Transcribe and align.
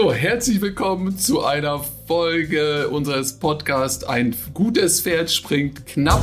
So, 0.00 0.12
herzlich 0.12 0.60
willkommen 0.60 1.18
zu 1.18 1.44
einer 1.44 1.84
Folge 2.06 2.88
unseres 2.88 3.32
Podcasts 3.32 4.04
Ein 4.04 4.36
gutes 4.54 5.00
Pferd 5.00 5.28
springt 5.28 5.86
knapp. 5.86 6.22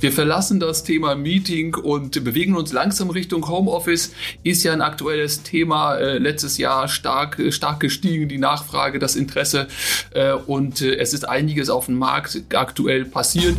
Wir 0.00 0.10
verlassen 0.10 0.58
das 0.58 0.84
Thema 0.84 1.14
Meeting 1.16 1.74
und 1.74 2.24
bewegen 2.24 2.56
uns 2.56 2.72
langsam 2.72 3.10
Richtung 3.10 3.46
Homeoffice. 3.46 4.14
Ist 4.42 4.64
ja 4.64 4.72
ein 4.72 4.80
aktuelles 4.80 5.42
Thema. 5.42 5.96
Äh, 5.96 6.16
letztes 6.16 6.56
Jahr 6.56 6.88
stark, 6.88 7.38
stark 7.50 7.80
gestiegen, 7.80 8.26
die 8.26 8.38
Nachfrage, 8.38 8.98
das 8.98 9.14
Interesse. 9.14 9.68
Äh, 10.14 10.32
und 10.32 10.80
äh, 10.80 10.96
es 10.96 11.12
ist 11.12 11.28
einiges 11.28 11.68
auf 11.68 11.86
dem 11.86 11.98
Markt 11.98 12.40
aktuell 12.54 13.04
passiert. 13.04 13.58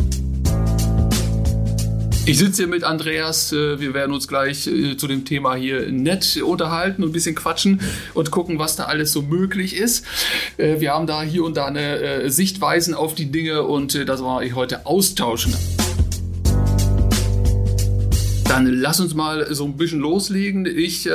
Ich 2.26 2.38
sitze 2.38 2.62
hier 2.62 2.68
mit 2.68 2.86
Andreas. 2.86 3.52
Äh, 3.52 3.82
wir 3.82 3.94
werden 3.94 4.14
uns 4.14 4.30
gleich 4.30 4.66
äh, 4.66 4.96
zu 4.96 5.08
dem 5.08 5.26
Thema 5.26 5.56
hier 5.56 5.92
nett 5.92 6.42
unterhalten 6.42 7.04
und 7.04 7.10
ein 7.10 7.12
bisschen 7.12 7.36
quatschen 7.36 7.82
und 8.14 8.32
gucken, 8.32 8.60
was 8.60 8.78
da 8.78 8.86
alles 8.86 9.12
so 9.12 9.22
möglich 9.22 9.76
ist. 9.76 10.06
Äh, 10.56 10.80
wir 10.80 10.94
haben 10.94 11.06
da 11.06 11.22
hier 11.22 11.44
und 11.44 11.58
da 11.58 11.66
eine 11.66 12.32
Sichtweisen 12.32 12.94
auf 12.94 13.14
die 13.14 13.30
Dinge 13.30 13.64
und 13.64 14.08
das 14.08 14.24
wollen 14.24 14.48
wir 14.48 14.56
heute 14.56 14.86
austauschen. 14.86 15.54
Dann 18.54 18.68
lass 18.68 19.00
uns 19.00 19.16
mal 19.16 19.52
so 19.52 19.66
ein 19.66 19.78
bisschen 19.78 20.00
loslegen. 20.00 20.68
Ich 20.68 21.10
äh, 21.10 21.12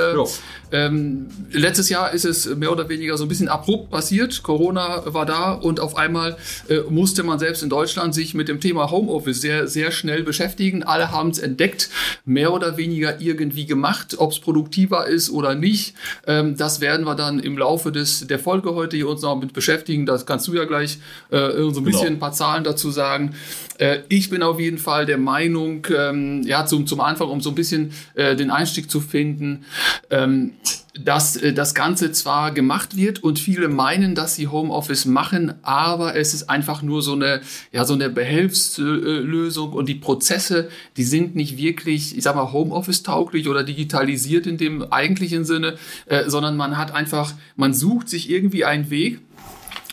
ähm, 0.72 1.28
letztes 1.52 1.88
Jahr 1.88 2.12
ist 2.12 2.24
es 2.24 2.52
mehr 2.56 2.72
oder 2.72 2.88
weniger 2.88 3.16
so 3.16 3.24
ein 3.24 3.28
bisschen 3.28 3.46
abrupt 3.46 3.90
passiert. 3.90 4.42
Corona 4.42 5.02
war 5.06 5.24
da 5.24 5.52
und 5.52 5.78
auf 5.78 5.96
einmal 5.96 6.36
äh, 6.68 6.80
musste 6.90 7.22
man 7.22 7.38
selbst 7.38 7.62
in 7.62 7.70
Deutschland 7.70 8.12
sich 8.12 8.34
mit 8.34 8.48
dem 8.48 8.58
Thema 8.60 8.90
Homeoffice 8.90 9.40
sehr, 9.40 9.68
sehr 9.68 9.92
schnell 9.92 10.24
beschäftigen. 10.24 10.82
Alle 10.82 11.12
haben 11.12 11.30
es 11.30 11.38
entdeckt, 11.38 11.90
mehr 12.24 12.52
oder 12.52 12.76
weniger 12.76 13.20
irgendwie 13.20 13.66
gemacht, 13.66 14.16
ob 14.18 14.32
es 14.32 14.40
produktiver 14.40 15.06
ist 15.06 15.30
oder 15.30 15.54
nicht. 15.54 15.94
Ähm, 16.26 16.56
das 16.56 16.80
werden 16.80 17.06
wir 17.06 17.14
dann 17.14 17.38
im 17.38 17.56
Laufe 17.56 17.92
des, 17.92 18.26
der 18.26 18.40
Folge 18.40 18.74
heute 18.74 18.96
hier 18.96 19.08
uns 19.08 19.22
noch 19.22 19.40
mit 19.40 19.52
beschäftigen. 19.52 20.06
Das 20.06 20.26
kannst 20.26 20.48
du 20.48 20.54
ja 20.54 20.64
gleich 20.64 20.98
äh, 21.30 21.38
so 21.38 21.68
ein 21.68 21.72
genau. 21.72 21.82
bisschen 21.84 22.14
ein 22.14 22.18
paar 22.18 22.32
Zahlen 22.32 22.64
dazu 22.64 22.90
sagen. 22.90 23.36
Äh, 23.78 24.00
ich 24.08 24.28
bin 24.28 24.42
auf 24.42 24.58
jeden 24.60 24.78
Fall 24.78 25.06
der 25.06 25.18
Meinung, 25.18 25.86
ähm, 25.96 26.42
ja, 26.42 26.66
zum, 26.66 26.86
zum 26.86 27.00
Anfang, 27.00 27.27
um 27.28 27.40
so 27.40 27.50
ein 27.50 27.54
bisschen 27.54 27.92
äh, 28.14 28.36
den 28.36 28.50
Einstieg 28.50 28.90
zu 28.90 29.00
finden, 29.00 29.64
ähm, 30.10 30.52
dass 30.98 31.36
äh, 31.36 31.52
das 31.52 31.74
Ganze 31.74 32.12
zwar 32.12 32.52
gemacht 32.52 32.96
wird 32.96 33.22
und 33.22 33.38
viele 33.38 33.68
meinen, 33.68 34.14
dass 34.14 34.34
sie 34.34 34.48
Homeoffice 34.48 35.06
machen, 35.06 35.54
aber 35.62 36.16
es 36.16 36.34
ist 36.34 36.50
einfach 36.50 36.82
nur 36.82 37.02
so 37.02 37.12
eine, 37.12 37.40
ja, 37.72 37.84
so 37.84 37.94
eine 37.94 38.10
Behelfslösung 38.10 39.72
und 39.72 39.88
die 39.88 39.94
Prozesse, 39.94 40.68
die 40.96 41.04
sind 41.04 41.36
nicht 41.36 41.56
wirklich, 41.56 42.16
ich 42.16 42.22
sag 42.22 42.34
mal, 42.34 42.52
Homeoffice 42.52 43.02
tauglich 43.02 43.48
oder 43.48 43.62
digitalisiert 43.62 44.46
in 44.46 44.56
dem 44.56 44.92
eigentlichen 44.92 45.44
Sinne, 45.44 45.76
äh, 46.06 46.28
sondern 46.28 46.56
man 46.56 46.76
hat 46.76 46.94
einfach, 46.94 47.32
man 47.56 47.74
sucht 47.74 48.08
sich 48.08 48.30
irgendwie 48.30 48.64
einen 48.64 48.90
Weg, 48.90 49.20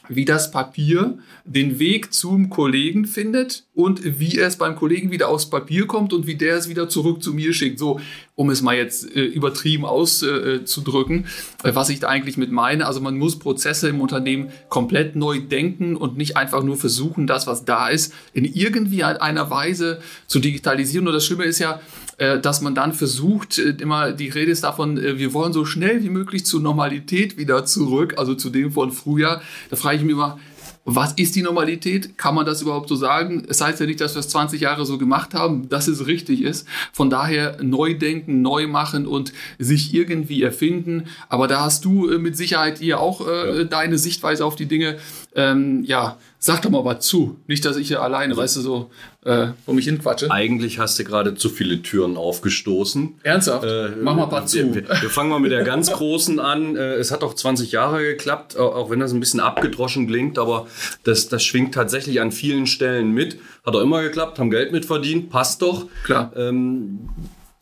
wie 0.10 0.26
das 0.26 0.52
Papier 0.52 1.18
den 1.46 1.80
Weg 1.80 2.14
zum 2.14 2.50
Kollegen 2.50 3.06
findet 3.06 3.64
und 3.74 4.20
wie 4.20 4.38
es 4.40 4.58
beim 4.58 4.76
Kollegen 4.76 5.12
wieder 5.12 5.30
aufs 5.30 5.50
Papier 5.50 5.88
kommt 5.88 6.14
und 6.14 6.28
wie 6.28 6.36
der 6.36 6.58
es 6.58 6.70
wieder 6.70 6.90
zurück 6.90 7.22
zu 7.22 7.34
mir 7.34 7.54
schickt. 7.54 7.80
So, 7.80 8.00
um 8.36 8.50
es 8.50 8.62
mal 8.62 8.76
jetzt 8.76 9.16
äh, 9.16 9.24
übertrieben 9.24 9.86
auszudrücken, 9.86 11.28
äh, 11.64 11.74
was 11.74 11.90
ich 11.90 12.00
da 12.00 12.08
eigentlich 12.08 12.38
mit 12.38 12.52
meine. 12.52 12.86
Also 12.86 13.02
man 13.02 13.18
muss 13.18 13.40
Prozesse 13.40 13.90
im 13.90 14.02
Unternehmen 14.02 14.50
komplett 14.70 15.16
neu 15.16 15.40
denken 15.40 15.96
und 15.96 16.18
nicht 16.18 16.38
einfach 16.38 16.64
nur 16.64 16.78
versuchen, 16.78 17.28
das, 17.28 17.48
was 17.48 17.66
da 17.66 17.90
ist, 17.90 18.14
in 18.34 18.46
irgendwie 18.46 19.04
einer 19.04 19.50
Weise 19.50 20.00
zu 20.28 20.40
digitalisieren. 20.40 21.08
Und 21.08 21.14
das 21.14 21.26
Schlimme 21.26 21.46
ist 21.46 21.60
ja, 21.60 21.80
dass 22.18 22.62
man 22.62 22.76
dann 22.76 22.94
versucht, 22.94 23.58
äh, 23.58 23.76
immer 23.80 24.12
die 24.12 24.30
Rede 24.30 24.52
ist 24.52 24.64
davon, 24.64 24.98
äh, 24.98 25.18
wir 25.18 25.34
wollen 25.34 25.54
so 25.54 25.66
schnell 25.66 26.04
wie 26.04 26.10
möglich 26.10 26.46
zur 26.46 26.62
Normalität 26.62 27.38
wieder 27.38 27.66
zurück, 27.66 28.16
also 28.18 28.36
zu 28.36 28.50
dem 28.50 28.72
von 28.72 28.92
früher. 28.92 29.42
Da 29.70 29.76
frage 29.76 29.98
ich 29.98 30.04
mich 30.04 30.14
immer, 30.14 30.40
was 30.88 31.14
ist 31.14 31.36
die 31.36 31.42
Normalität? 31.42 32.16
Kann 32.16 32.36
man 32.36 32.46
das 32.46 32.62
überhaupt 32.62 32.90
so 32.90 32.96
sagen? 32.96 33.44
Es 33.50 33.60
heißt 33.60 33.80
ja 33.80 33.88
nicht, 33.88 34.00
dass 34.00 34.14
wir 34.14 34.20
es 34.20 34.30
20 34.30 34.62
Jahre 34.62 34.86
so 34.86 35.00
gemacht 35.00 35.34
haben, 35.34 35.68
dass 35.68 35.88
es 35.88 36.06
richtig 36.06 36.44
ist. 36.44 36.68
Von 36.94 37.10
daher 37.10 37.58
neu 37.64 37.96
denken, 37.96 38.44
neu 38.44 38.68
machen 38.68 39.08
und 39.08 39.34
sich 39.58 39.96
irgendwie 39.96 40.44
erfinden. 40.44 41.06
Aber 41.28 41.48
da 41.48 41.62
hast 41.62 41.86
du 41.86 42.20
mit 42.20 42.38
Sicherheit 42.38 42.78
hier 42.78 43.00
auch 43.00 43.28
äh, 43.28 43.58
ja. 43.58 43.64
deine 43.64 43.98
Sichtweise 43.98 44.46
auf 44.46 44.56
die 44.56 44.68
Dinge. 44.68 44.98
Ähm, 45.34 45.84
ja, 45.84 46.18
sag 46.46 46.62
doch 46.62 46.70
mal 46.70 46.86
was 46.86 47.04
zu. 47.04 47.40
Nicht, 47.48 47.66
dass 47.66 47.76
ich 47.76 47.88
hier 47.88 48.04
alleine, 48.04 48.38
weißt 48.38 48.58
du, 48.58 48.62
so 48.62 48.92
äh, 49.24 49.48
um 49.66 49.78
mich 49.78 49.86
hinquatsche. 49.86 50.30
Eigentlich 50.30 50.78
hast 50.78 51.00
du 51.00 51.04
gerade 51.04 51.34
zu 51.34 51.50
viele 51.50 51.82
Türen 51.82 52.18
aufgestoßen. 52.18 53.16
Ernsthaft? 53.24 53.66
Äh, 53.66 53.90
Mach 54.00 54.16
mal 54.16 54.30
was 54.30 54.52
zu. 54.52 54.76
Wir, 54.76 54.88
wir, 54.88 55.10
fangen 55.10 55.32
mal 55.32 55.40
mit 55.40 55.52
der 55.52 55.64
ganz 55.64 55.92
großen 55.92 56.40
an. 56.40 56.76
Äh, 56.76 56.98
es 56.98 57.12
hat 57.12 57.24
auch 57.24 57.34
20 57.34 57.72
Jahre 57.72 58.04
geklappt, 58.04 58.58
auch 58.58 58.92
wenn 58.92 59.00
das 59.00 59.12
ein 59.12 59.20
bisschen 59.20 59.40
abgedroschen 59.40 60.06
klingt, 60.06 60.38
aber 60.38 60.68
das, 61.04 61.30
das 61.30 61.44
schwingt 61.44 61.74
tatsächlich 61.74 62.22
an 62.22 62.32
vielen 62.32 62.68
Stellen 62.68 63.10
mit. 63.10 63.40
Hat 63.66 63.76
auch 63.76 63.82
immer 63.82 64.04
geklappt, 64.04 64.38
haben 64.38 64.52
Geld 64.52 64.72
mitverdient, 64.72 65.32
passt 65.32 65.64
doch. 65.64 65.88
Klar. 66.04 66.32
Ähm, 66.36 67.10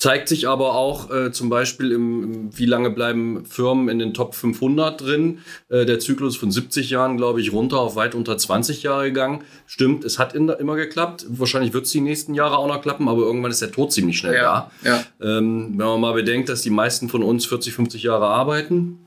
Zeigt 0.03 0.27
sich 0.27 0.49
aber 0.49 0.75
auch 0.75 1.09
äh, 1.11 1.31
zum 1.31 1.47
Beispiel 1.47 1.93
im, 1.93 2.23
im, 2.23 2.57
wie 2.57 2.65
lange 2.65 2.89
bleiben 2.89 3.45
Firmen 3.45 3.87
in 3.87 3.99
den 3.99 4.13
Top 4.13 4.35
500 4.35 4.99
drin. 4.99 5.37
Äh, 5.69 5.85
der 5.85 5.99
Zyklus 5.99 6.35
von 6.35 6.51
70 6.51 6.89
Jahren, 6.89 7.15
glaube 7.15 7.39
ich, 7.39 7.53
runter 7.53 7.79
auf 7.79 7.95
weit 7.95 8.13
unter 8.13 8.37
20 8.37 8.83
Jahre 8.83 9.05
gegangen. 9.05 9.45
Stimmt, 9.65 10.03
es 10.03 10.19
hat 10.19 10.35
in, 10.35 10.49
immer 10.49 10.75
geklappt. 10.75 11.25
Wahrscheinlich 11.29 11.71
wird 11.71 11.85
es 11.85 11.91
die 11.91 12.01
nächsten 12.01 12.33
Jahre 12.33 12.57
auch 12.57 12.67
noch 12.67 12.81
klappen, 12.81 13.07
aber 13.07 13.21
irgendwann 13.21 13.51
ist 13.51 13.61
der 13.61 13.71
Tod 13.71 13.93
ziemlich 13.93 14.17
schnell 14.17 14.35
ja, 14.35 14.69
da. 14.83 15.05
Ja. 15.21 15.37
Ähm, 15.37 15.75
wenn 15.77 15.85
man 15.85 16.01
mal 16.01 16.13
bedenkt, 16.13 16.49
dass 16.49 16.63
die 16.63 16.69
meisten 16.69 17.07
von 17.07 17.23
uns 17.23 17.45
40, 17.45 17.73
50 17.73 18.03
Jahre 18.03 18.25
arbeiten, 18.25 18.99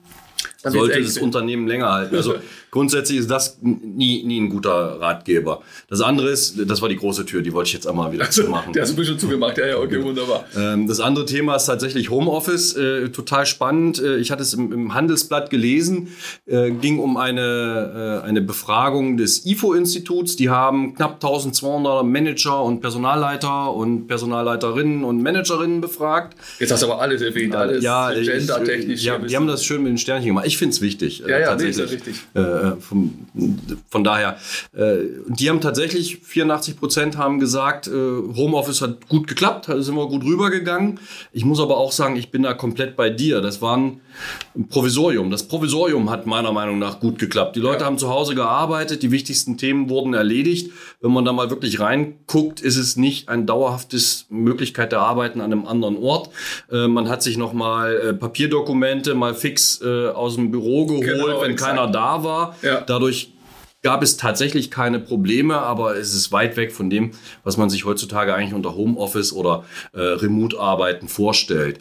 dann 0.63 0.73
sollte 0.73 1.03
das 1.03 1.19
Unternehmen 1.19 1.69
länger 1.69 1.93
halten. 1.93 2.17
Also 2.17 2.37
grundsätzlich 2.77 3.21
ist 3.21 3.31
das 3.31 3.59
nie, 3.63 4.23
nie 4.25 4.39
ein 4.39 4.51
guter 4.51 5.01
Ratgeber. 5.01 5.63
Das 5.89 6.03
andere 6.03 6.29
ist, 6.29 6.61
das 6.69 6.83
war 6.83 6.91
die 6.91 6.97
große 6.97 7.25
Tür, 7.25 7.41
die 7.41 7.55
wollte 7.55 7.69
ich 7.69 7.73
jetzt 7.73 7.87
einmal 7.87 8.13
wieder 8.13 8.27
also, 8.27 8.43
zumachen. 8.43 8.75
Der 8.75 8.83
hast 8.83 8.99
du 8.99 9.03
schon 9.03 9.19
zugemacht, 9.19 9.57
ja, 9.57 9.67
ja, 9.67 9.79
okay, 9.79 10.03
wunderbar. 10.03 10.45
Ähm, 10.55 10.87
das 10.87 11.01
andere 11.01 11.25
Thema 11.25 11.57
ist 11.57 11.65
tatsächlich 11.65 12.11
Homeoffice, 12.11 12.77
äh, 12.77 13.09
total 13.09 13.47
spannend. 13.47 13.99
Äh, 13.99 14.19
ich 14.19 14.31
hatte 14.31 14.43
es 14.43 14.53
im, 14.53 14.75
im 14.75 14.93
Handelsblatt 14.93 15.49
gelesen, 15.49 16.09
äh, 16.45 16.71
ging 16.71 16.99
um 16.99 17.17
eine, 17.17 18.21
äh, 18.23 18.29
eine 18.29 18.43
Befragung 18.43 19.17
des 19.17 19.47
IFO-Instituts. 19.47 20.37
Die 20.37 20.51
haben 20.51 20.95
knapp 20.95 21.15
1200 21.15 22.05
Manager 22.05 22.63
und 22.63 22.83
Personalleiter 22.83 23.73
und 23.73 24.07
Personalleiterinnen 24.07 25.03
und 25.03 25.23
Managerinnen 25.23 25.81
befragt. 25.81 26.37
Jetzt 26.59 26.73
hast 26.73 26.83
du 26.83 26.93
aber 26.93 27.01
alles 27.01 27.23
erwähnt, 27.23 27.57
alles 27.57 27.83
ja, 27.83 28.13
gendertechnisch. 28.13 29.03
Ja, 29.03 29.17
die 29.17 29.35
haben 29.35 29.47
das 29.47 29.65
schön 29.65 29.83
mit 29.83 29.93
den 29.93 29.99
Sternchen 29.99 30.29
gemacht. 30.29 30.47
Ich 30.47 30.59
finde 30.59 30.75
es 30.75 30.83
wichtig. 30.83 31.21
Ja, 31.21 31.39
ja, 31.39 31.47
tatsächlich. 31.47 31.77
Nee, 31.79 31.83
ist 31.85 31.91
ja 31.91 31.97
richtig. 31.97 32.15
Äh, 32.67 32.81
von 33.89 34.05
daher, 34.05 34.39
äh, 34.75 34.97
die 35.29 35.49
haben 35.49 35.61
tatsächlich, 35.61 36.19
84 36.23 36.79
Prozent 36.79 37.17
haben 37.17 37.39
gesagt, 37.39 37.87
äh, 37.89 37.91
Homeoffice 37.91 38.83
hat 38.83 39.09
gut 39.09 39.27
geklappt, 39.27 39.67
sind 39.67 39.95
wir 39.95 40.07
gut 40.09 40.25
rübergegangen. 40.25 41.01
Ich 41.33 41.45
muss 41.45 41.61
aber 41.61 41.77
auch 41.77 41.93
sagen, 41.93 42.17
ich 42.17 42.31
bin 42.31 42.43
da 42.43 42.55
komplett 42.55 42.97
bei 42.97 43.11
dir. 43.11 43.41
Das 43.41 43.63
war 43.63 43.77
ein 43.77 44.01
Provisorium. 44.71 45.31
Das 45.31 45.47
Provisorium 45.49 46.11
hat 46.11 46.27
meiner 46.27 46.53
Meinung 46.53 46.79
nach 46.79 47.01
gut 47.01 47.19
geklappt. 47.19 47.57
Die 47.57 47.61
Leute 47.61 47.81
ja. 47.81 47.87
haben 47.87 47.99
zu 47.99 48.09
Hause 48.09 48.35
gearbeitet, 48.35 49.03
die 49.03 49.11
wichtigsten 49.11 49.59
Themen 49.59 49.91
wurden 49.91 50.15
erledigt. 50.15 50.73
Wenn 51.01 51.13
man 51.13 51.25
da 51.25 51.33
mal 51.33 51.51
wirklich 51.51 51.81
reinguckt, 51.81 52.61
ist 52.61 52.77
es 52.77 52.97
nicht 52.97 53.29
ein 53.29 53.47
dauerhaftes 53.47 54.27
Möglichkeit 54.31 54.93
der 54.93 55.01
Arbeiten 55.01 55.41
an 55.41 55.53
einem 55.53 55.67
anderen 55.67 55.97
Ort. 55.99 56.31
Äh, 56.71 56.89
man 56.89 57.09
hat 57.09 57.23
sich 57.23 57.37
nochmal 57.37 57.97
äh, 57.97 58.15
Papierdokumente 58.15 59.15
mal 59.15 59.35
fix 59.35 59.81
äh, 59.83 60.09
aus 60.09 60.37
dem 60.37 60.51
Büro 60.51 60.87
geholt, 60.87 61.05
genau, 61.05 61.43
wenn 61.43 61.53
exakt. 61.53 61.77
keiner 61.77 61.91
da 61.91 62.25
war. 62.25 62.56
Ja. 62.63 62.81
Dadurch 62.81 63.33
gab 63.83 64.03
es 64.03 64.17
tatsächlich 64.17 64.71
keine 64.73 64.99
Probleme, 64.99 65.59
aber 65.59 65.97
es 65.97 66.13
ist 66.13 66.33
weit 66.33 66.57
weg 66.57 66.73
von 66.73 66.91
dem, 66.91 67.13
was 67.45 67.57
man 67.57 67.71
sich 67.71 67.85
heutzutage 67.85 68.35
eigentlich 68.35 68.55
unter 68.55 68.75
Homeoffice 68.75 69.33
oder 69.33 69.65
äh, 69.93 70.01
Remote-Arbeiten 70.01 71.07
vorstellt. 71.07 71.79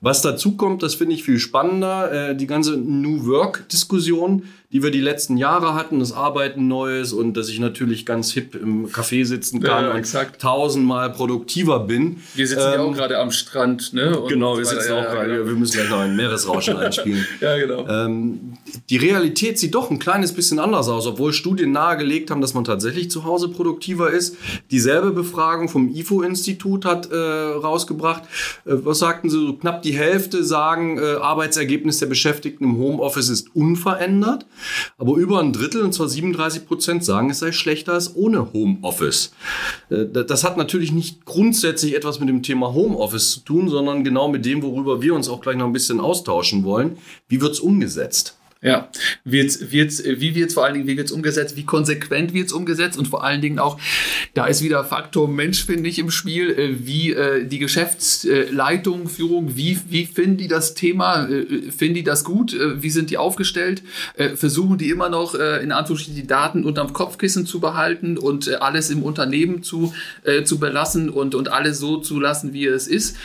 Was 0.00 0.22
dazu 0.22 0.56
kommt, 0.56 0.84
das 0.84 0.94
finde 0.94 1.14
ich 1.14 1.24
viel 1.24 1.40
spannender, 1.40 2.30
äh, 2.30 2.36
die 2.36 2.46
ganze 2.46 2.76
New 2.76 3.26
Work-Diskussion 3.26 4.44
die 4.72 4.82
wir 4.82 4.90
die 4.92 5.00
letzten 5.00 5.36
Jahre 5.36 5.74
hatten, 5.74 5.98
das 5.98 6.12
Arbeiten 6.12 6.68
Neues 6.68 7.12
und 7.12 7.34
dass 7.34 7.48
ich 7.48 7.58
natürlich 7.58 8.06
ganz 8.06 8.32
hip 8.32 8.54
im 8.54 8.86
Café 8.86 9.24
sitzen 9.24 9.60
kann 9.60 9.84
ja, 9.84 9.90
und 9.92 10.38
tausendmal 10.38 11.10
produktiver 11.10 11.80
bin. 11.80 12.18
Wir 12.34 12.46
sitzen 12.46 12.62
ähm, 12.66 12.74
ja 12.74 12.80
auch 12.80 12.94
gerade 12.94 13.18
am 13.18 13.32
Strand, 13.32 13.92
ne? 13.92 14.18
Und 14.20 14.28
genau, 14.28 14.56
wir 14.56 14.64
sitzen 14.64 14.90
ja, 14.90 15.00
auch 15.00 15.04
gerade, 15.04 15.34
genau. 15.34 15.46
wir 15.46 15.54
müssen 15.54 15.72
gleich 15.72 15.90
noch 15.90 16.00
ein 16.00 16.14
Meeresrauschen 16.14 16.76
einspielen. 16.78 17.26
ja, 17.40 17.56
genau. 17.58 17.88
Ähm, 17.88 18.54
die 18.90 18.98
Realität 18.98 19.58
sieht 19.58 19.74
doch 19.74 19.90
ein 19.90 19.98
kleines 19.98 20.32
bisschen 20.32 20.58
anders 20.58 20.88
aus, 20.88 21.06
obwohl 21.06 21.32
Studien 21.32 21.72
nahegelegt 21.72 22.30
haben, 22.30 22.40
dass 22.40 22.54
man 22.54 22.64
tatsächlich 22.64 23.10
zu 23.10 23.24
Hause 23.24 23.48
produktiver 23.48 24.10
ist. 24.10 24.36
Dieselbe 24.70 25.10
Befragung 25.10 25.68
vom 25.68 25.88
IFO-Institut 25.88 26.84
hat 26.84 27.10
äh, 27.10 27.16
rausgebracht. 27.16 28.24
Äh, 28.64 28.74
was 28.84 29.00
sagten 29.00 29.30
sie? 29.30 29.38
So 29.38 29.54
knapp 29.54 29.82
die 29.82 29.88
die 29.88 29.96
Hälfte 29.96 30.44
sagen, 30.44 30.98
äh, 30.98 31.14
Arbeitsergebnis 31.14 31.98
der 31.98 32.06
Beschäftigten 32.06 32.64
im 32.64 32.76
Homeoffice 32.76 33.30
ist 33.30 33.56
unverändert. 33.56 34.44
Aber 34.96 35.16
über 35.16 35.40
ein 35.40 35.52
Drittel, 35.52 35.82
und 35.82 35.92
zwar 35.92 36.08
37 36.08 36.66
Prozent, 36.66 37.04
sagen, 37.04 37.30
es 37.30 37.40
sei 37.40 37.52
schlechter 37.52 37.92
als 37.92 38.14
ohne 38.16 38.52
Homeoffice. 38.52 39.32
Äh, 39.90 40.06
das 40.06 40.44
hat 40.44 40.56
natürlich 40.56 40.92
nicht 40.92 41.24
grundsätzlich 41.24 41.94
etwas 41.94 42.20
mit 42.20 42.28
dem 42.28 42.42
Thema 42.42 42.72
Homeoffice 42.72 43.32
zu 43.32 43.40
tun, 43.40 43.68
sondern 43.68 44.04
genau 44.04 44.28
mit 44.28 44.44
dem, 44.44 44.62
worüber 44.62 45.02
wir 45.02 45.14
uns 45.14 45.28
auch 45.28 45.40
gleich 45.40 45.56
noch 45.56 45.66
ein 45.66 45.72
bisschen 45.72 46.00
austauschen 46.00 46.64
wollen. 46.64 46.98
Wie 47.28 47.40
wird's 47.40 47.60
umgesetzt? 47.60 48.37
Ja, 48.60 48.88
wird's, 49.22 49.70
wird's, 49.70 50.02
wie 50.04 50.34
wird's 50.34 50.54
vor 50.54 50.64
allen 50.64 50.74
Dingen, 50.74 50.88
wie 50.88 50.96
wird's 50.96 51.12
umgesetzt, 51.12 51.56
wie 51.56 51.64
konsequent 51.64 52.34
wird's 52.34 52.52
umgesetzt 52.52 52.98
und 52.98 53.06
vor 53.06 53.22
allen 53.22 53.40
Dingen 53.40 53.60
auch, 53.60 53.78
da 54.34 54.46
ist 54.46 54.64
wieder 54.64 54.84
Faktor 54.84 55.28
Mensch, 55.28 55.64
finde 55.64 55.88
ich, 55.88 56.00
im 56.00 56.10
Spiel, 56.10 56.50
äh, 56.50 56.74
wie 56.84 57.12
äh, 57.12 57.46
die 57.46 57.60
Geschäftsleitung, 57.60 59.08
Führung, 59.08 59.56
wie, 59.56 59.78
wie 59.88 60.06
finden 60.06 60.38
die 60.38 60.48
das 60.48 60.74
Thema, 60.74 61.28
äh, 61.28 61.70
finden 61.70 61.94
die 61.94 62.02
das 62.02 62.24
gut, 62.24 62.52
äh, 62.52 62.82
wie 62.82 62.90
sind 62.90 63.10
die 63.10 63.16
aufgestellt, 63.16 63.84
äh, 64.16 64.30
versuchen 64.30 64.76
die 64.76 64.90
immer 64.90 65.08
noch, 65.08 65.36
äh, 65.36 65.62
in 65.62 65.70
Anführungsstrichen, 65.70 66.20
die 66.20 66.26
Daten 66.26 66.64
unterm 66.64 66.92
Kopfkissen 66.92 67.46
zu 67.46 67.60
behalten 67.60 68.18
und 68.18 68.60
alles 68.60 68.90
im 68.90 69.04
Unternehmen 69.04 69.62
zu, 69.62 69.94
zu 70.44 70.58
belassen 70.58 71.10
und, 71.10 71.34
und 71.34 71.52
alles 71.52 71.78
so 71.78 71.98
zu 71.98 72.18
lassen, 72.18 72.52
wie 72.52 72.66
es 72.66 72.88
ist, 72.88 73.16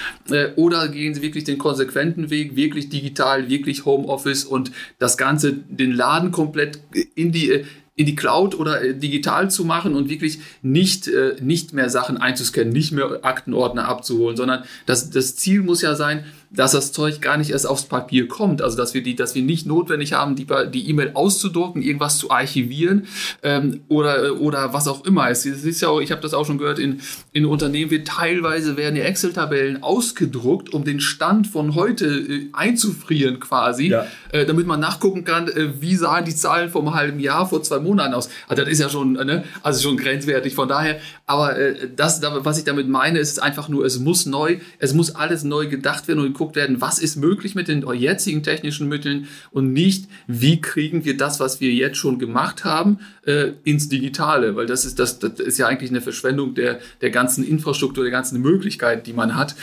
oder 0.55 0.87
gehen 0.87 1.13
sie 1.13 1.21
wirklich 1.21 1.43
den 1.43 1.57
konsequenten 1.57 2.29
Weg, 2.29 2.55
wirklich 2.55 2.89
digital, 2.89 3.49
wirklich 3.49 3.85
Homeoffice 3.85 4.45
und 4.45 4.71
das 4.99 5.17
Ganze, 5.17 5.22
den 5.69 5.91
Laden 5.91 6.31
komplett 6.31 6.79
in 7.15 7.31
die, 7.31 7.51
äh, 7.51 7.65
in 7.95 8.05
die 8.05 8.15
Cloud 8.15 8.55
oder 8.55 8.81
äh, 8.81 8.95
digital 8.95 9.51
zu 9.51 9.65
machen 9.65 9.95
und 9.95 10.09
wirklich 10.09 10.39
nicht, 10.61 11.07
äh, 11.07 11.35
nicht 11.41 11.73
mehr 11.73 11.89
Sachen 11.89 12.17
einzuscannen, 12.17 12.73
nicht 12.73 12.91
mehr 12.91 13.19
Aktenordner 13.21 13.87
abzuholen, 13.87 14.35
sondern 14.35 14.63
das, 14.85 15.11
das 15.11 15.35
Ziel 15.35 15.61
muss 15.61 15.81
ja 15.81 15.95
sein, 15.95 16.25
dass 16.55 16.71
das 16.71 16.91
Zeug 16.91 17.21
gar 17.21 17.37
nicht 17.37 17.49
erst 17.49 17.67
aufs 17.67 17.83
Papier 17.83 18.27
kommt. 18.27 18.61
Also 18.61 18.77
dass 18.77 18.93
wir 18.93 19.03
die, 19.03 19.15
dass 19.15 19.35
wir 19.35 19.41
nicht 19.41 19.65
notwendig 19.65 20.13
haben, 20.13 20.35
die 20.35 20.47
die 20.71 20.89
E-Mail 20.89 21.11
auszudrucken, 21.13 21.81
irgendwas 21.81 22.17
zu 22.17 22.31
archivieren 22.31 23.07
ähm, 23.41 23.81
oder 23.87 24.39
oder 24.39 24.73
was 24.73 24.87
auch 24.87 25.05
immer. 25.05 25.29
Es 25.29 25.45
ist 25.45 25.81
ja 25.81 25.89
auch, 25.89 25.99
ich 25.99 26.11
habe 26.11 26.21
das 26.21 26.33
auch 26.33 26.45
schon 26.45 26.57
gehört, 26.57 26.79
in, 26.79 27.01
in 27.31 27.45
Unternehmen 27.45 27.91
wird 27.91 28.07
teilweise 28.07 28.77
werden 28.77 28.95
die 28.95 29.01
Excel-Tabellen 29.01 29.83
ausgedruckt, 29.83 30.73
um 30.73 30.83
den 30.83 30.99
Stand 30.99 31.47
von 31.47 31.75
heute 31.75 32.05
äh, 32.05 32.49
einzufrieren 32.53 33.39
quasi, 33.39 33.89
ja. 33.89 34.05
äh, 34.31 34.45
damit 34.45 34.67
man 34.67 34.79
nachgucken 34.79 35.23
kann, 35.23 35.47
äh, 35.47 35.81
wie 35.81 35.95
sahen 35.95 36.25
die 36.25 36.35
Zahlen 36.35 36.69
vom 36.69 36.93
halben 36.93 37.19
Jahr 37.19 37.47
vor 37.47 37.63
zwei 37.63 37.79
Monaten 37.79 38.13
aus. 38.13 38.29
Also 38.47 38.63
das 38.63 38.71
ist 38.71 38.79
ja 38.79 38.89
schon, 38.89 39.15
äh, 39.15 39.25
ne, 39.25 39.43
also 39.61 39.81
schon 39.81 39.97
grenzwertig. 39.97 40.55
Von 40.55 40.67
daher, 40.67 40.99
aber 41.25 41.57
äh, 41.57 41.89
das, 41.95 42.21
was 42.21 42.57
ich 42.57 42.63
damit 42.63 42.87
meine, 42.87 43.19
ist 43.19 43.41
einfach 43.41 43.69
nur, 43.69 43.85
es 43.85 43.99
muss 43.99 44.25
neu, 44.25 44.57
es 44.79 44.93
muss 44.93 45.15
alles 45.15 45.43
neu 45.43 45.67
gedacht 45.67 46.07
werden 46.07 46.19
und 46.19 46.33
geguckt 46.43 46.55
werden, 46.55 46.81
was 46.81 46.99
ist 46.99 47.15
möglich 47.15 47.55
mit 47.55 47.67
den 47.67 47.85
jetzigen 47.93 48.43
technischen 48.43 48.87
Mitteln 48.89 49.27
und 49.51 49.73
nicht, 49.73 50.07
wie 50.27 50.59
kriegen 50.59 51.05
wir 51.05 51.17
das, 51.17 51.39
was 51.39 51.61
wir 51.61 51.71
jetzt 51.71 51.97
schon 51.97 52.19
gemacht 52.19 52.65
haben, 52.65 52.99
äh, 53.25 53.51
ins 53.63 53.87
Digitale, 53.87 54.55
weil 54.55 54.65
das 54.65 54.83
ist, 54.85 54.99
das, 54.99 55.19
das 55.19 55.39
ist 55.39 55.57
ja 55.57 55.67
eigentlich 55.67 55.89
eine 55.89 56.01
Verschwendung 56.01 56.55
der, 56.55 56.79
der 57.01 57.09
ganzen 57.09 57.47
Infrastruktur, 57.47 58.03
der 58.03 58.11
ganzen 58.11 58.41
Möglichkeiten, 58.41 59.03
die 59.03 59.13
man 59.13 59.35
hat. 59.35 59.55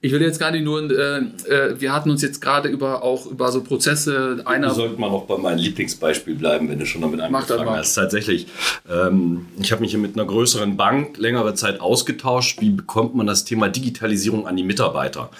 Ich 0.00 0.12
will 0.12 0.22
jetzt 0.22 0.38
gar 0.38 0.50
nicht 0.50 0.64
nur, 0.64 0.90
äh, 0.90 1.18
äh, 1.18 1.80
wir 1.80 1.92
hatten 1.92 2.10
uns 2.10 2.22
jetzt 2.22 2.40
gerade 2.40 2.68
über 2.68 3.02
auch 3.02 3.26
über 3.26 3.52
so 3.52 3.62
Prozesse 3.62 4.42
einer. 4.44 4.70
Sollte 4.70 4.98
man 4.98 5.10
auch 5.10 5.26
bei 5.26 5.36
meinem 5.36 5.58
Lieblingsbeispiel 5.58 6.34
bleiben, 6.34 6.68
wenn 6.68 6.78
du 6.78 6.86
schon 6.86 7.02
damit 7.02 7.20
angefangen 7.20 7.68
hast. 7.70 7.94
Tatsächlich, 7.94 8.46
ähm, 8.90 9.46
ich 9.60 9.72
habe 9.72 9.82
mich 9.82 9.90
hier 9.90 10.00
mit 10.00 10.14
einer 10.16 10.26
größeren 10.26 10.76
Bank 10.76 11.18
längere 11.18 11.54
Zeit 11.54 11.80
ausgetauscht. 11.80 12.60
Wie 12.60 12.70
bekommt 12.70 13.14
man 13.14 13.26
das 13.26 13.44
Thema 13.44 13.68
Digitalisierung 13.68 14.46
an 14.46 14.56
die 14.56 14.64
Mitarbeiter? 14.64 15.30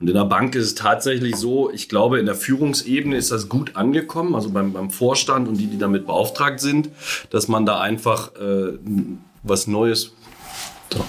Und 0.00 0.08
in 0.08 0.14
der 0.14 0.24
Bank 0.24 0.35
Bank 0.36 0.54
ist 0.54 0.66
es 0.66 0.74
tatsächlich 0.74 1.36
so, 1.36 1.70
ich 1.70 1.88
glaube, 1.88 2.18
in 2.20 2.26
der 2.26 2.34
Führungsebene 2.34 3.16
ist 3.16 3.32
das 3.32 3.48
gut 3.48 3.74
angekommen, 3.74 4.34
also 4.34 4.50
beim, 4.50 4.74
beim 4.74 4.90
Vorstand 4.90 5.48
und 5.48 5.56
die, 5.56 5.66
die 5.66 5.78
damit 5.78 6.06
beauftragt 6.06 6.60
sind, 6.60 6.90
dass 7.30 7.48
man 7.48 7.64
da 7.64 7.80
einfach 7.80 8.34
äh, 8.34 8.78
was 9.42 9.66
Neues. 9.66 10.12
So. 10.92 11.02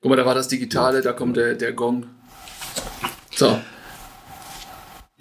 Guck 0.00 0.08
mal, 0.08 0.16
da 0.16 0.24
war 0.24 0.34
das 0.34 0.48
Digitale, 0.48 1.02
da 1.02 1.12
kommt 1.12 1.36
der, 1.36 1.56
der 1.56 1.74
Gong. 1.74 2.06
So. 3.32 3.60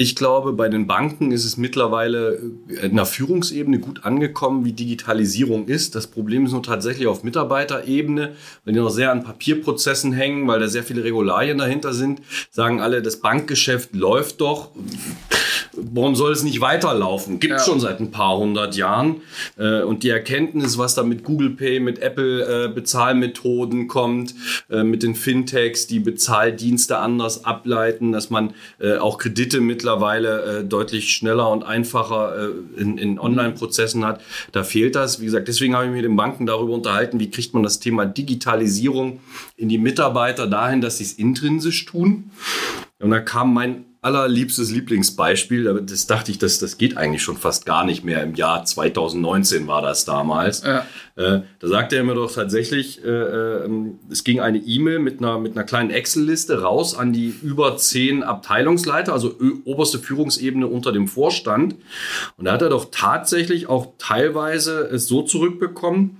Ich 0.01 0.15
glaube, 0.15 0.53
bei 0.53 0.69
den 0.69 0.87
Banken 0.87 1.33
ist 1.33 1.43
es 1.43 1.57
mittlerweile 1.57 2.39
in 2.81 2.95
der 2.95 3.05
Führungsebene 3.05 3.79
gut 3.79 4.05
angekommen, 4.05 4.63
wie 4.63 4.71
Digitalisierung 4.71 5.67
ist. 5.67 5.93
Das 5.93 6.07
Problem 6.07 6.45
ist 6.45 6.53
nur 6.53 6.63
tatsächlich 6.63 7.05
auf 7.07 7.25
Mitarbeiterebene, 7.25 8.31
wenn 8.63 8.73
die 8.73 8.79
noch 8.79 8.91
sehr 8.91 9.11
an 9.11 9.25
Papierprozessen 9.25 10.13
hängen, 10.13 10.47
weil 10.47 10.61
da 10.61 10.69
sehr 10.69 10.85
viele 10.85 11.03
Regularien 11.03 11.57
dahinter 11.57 11.91
sind, 11.91 12.21
sagen 12.49 12.79
alle, 12.79 13.01
das 13.01 13.17
Bankgeschäft 13.17 13.93
läuft 13.93 14.39
doch 14.39 14.71
warum 15.93 16.15
soll 16.15 16.31
es 16.31 16.43
nicht 16.43 16.61
weiterlaufen? 16.61 17.39
Gibt 17.39 17.55
es 17.55 17.65
ja. 17.65 17.71
schon 17.71 17.79
seit 17.79 17.99
ein 17.99 18.11
paar 18.11 18.37
hundert 18.37 18.75
Jahren. 18.75 19.21
Äh, 19.57 19.81
und 19.81 20.03
die 20.03 20.09
Erkenntnis, 20.09 20.77
was 20.77 20.95
da 20.95 21.03
mit 21.03 21.23
Google 21.23 21.51
Pay, 21.51 21.79
mit 21.79 21.99
Apple 21.99 22.65
äh, 22.65 22.67
Bezahlmethoden 22.69 23.87
kommt, 23.87 24.35
äh, 24.69 24.83
mit 24.83 25.03
den 25.03 25.15
Fintechs, 25.15 25.87
die 25.87 25.99
Bezahldienste 25.99 26.97
anders 26.97 27.45
ableiten, 27.45 28.11
dass 28.11 28.29
man 28.29 28.53
auch 28.99 29.17
Kredite 29.17 29.61
mittlerweile 29.61 30.63
deutlich 30.63 31.13
schneller 31.13 31.49
und 31.49 31.63
einfacher 31.63 32.49
in, 32.77 32.97
in 32.97 33.19
Online-Prozessen 33.19 34.05
hat, 34.05 34.21
da 34.51 34.63
fehlt 34.63 34.95
das. 34.95 35.19
Wie 35.19 35.25
gesagt, 35.25 35.47
deswegen 35.47 35.75
habe 35.75 35.85
ich 35.85 35.91
mich 35.91 36.01
mit 36.01 36.09
den 36.09 36.15
Banken 36.15 36.45
darüber 36.45 36.73
unterhalten, 36.73 37.19
wie 37.19 37.29
kriegt 37.29 37.53
man 37.53 37.63
das 37.63 37.79
Thema 37.79 38.05
Digitalisierung 38.05 39.19
in 39.57 39.69
die 39.69 39.77
Mitarbeiter 39.77 40.47
dahin, 40.47 40.81
dass 40.81 40.97
sie 40.97 41.03
es 41.03 41.13
intrinsisch 41.13 41.85
tun. 41.85 42.31
Und 42.99 43.11
da 43.11 43.19
kam 43.19 43.53
mein 43.53 43.85
allerliebstes 44.01 44.71
Lieblingsbeispiel. 44.71 45.83
Das 45.85 46.07
dachte 46.07 46.31
ich, 46.31 46.37
das, 46.37 46.59
das 46.59 46.77
geht 46.77 46.95
eigentlich 46.95 47.21
schon 47.21 47.35
fast 47.35 47.65
gar 47.65 47.83
nicht 47.83 48.05
mehr. 48.05 48.23
Im 48.23 48.33
Jahr 48.33 48.63
2019 48.63 49.67
war 49.67 49.81
das 49.81 50.05
damals. 50.05 50.63
Ja. 50.63 50.85
Äh, 51.17 51.41
da 51.59 51.67
sagte 51.67 51.97
er 51.97 52.03
mir 52.05 52.15
doch 52.15 52.31
tatsächlich, 52.31 53.03
äh, 53.03 53.09
äh, 53.09 53.69
es 54.09 54.23
ging 54.23 54.39
eine 54.39 54.59
E-Mail 54.59 54.99
mit 54.99 55.19
einer, 55.19 55.37
mit 55.37 55.57
einer 55.57 55.65
kleinen 55.65 55.89
Excel-Liste 55.89 56.61
raus 56.61 56.97
an 56.97 57.11
die 57.11 57.33
über 57.41 57.75
zehn 57.75 58.23
Abteilungsleiter, 58.23 59.11
also 59.11 59.35
oberste 59.65 59.99
Führungsebene 59.99 60.67
unter 60.67 60.93
dem 60.93 61.09
Vorstand. 61.09 61.75
Und 62.37 62.45
da 62.45 62.53
hat 62.53 62.61
er 62.61 62.69
doch 62.69 62.87
tatsächlich 62.91 63.67
auch 63.67 63.93
teilweise 63.97 64.79
es 64.79 65.07
so 65.07 65.23
zurückbekommen, 65.23 66.17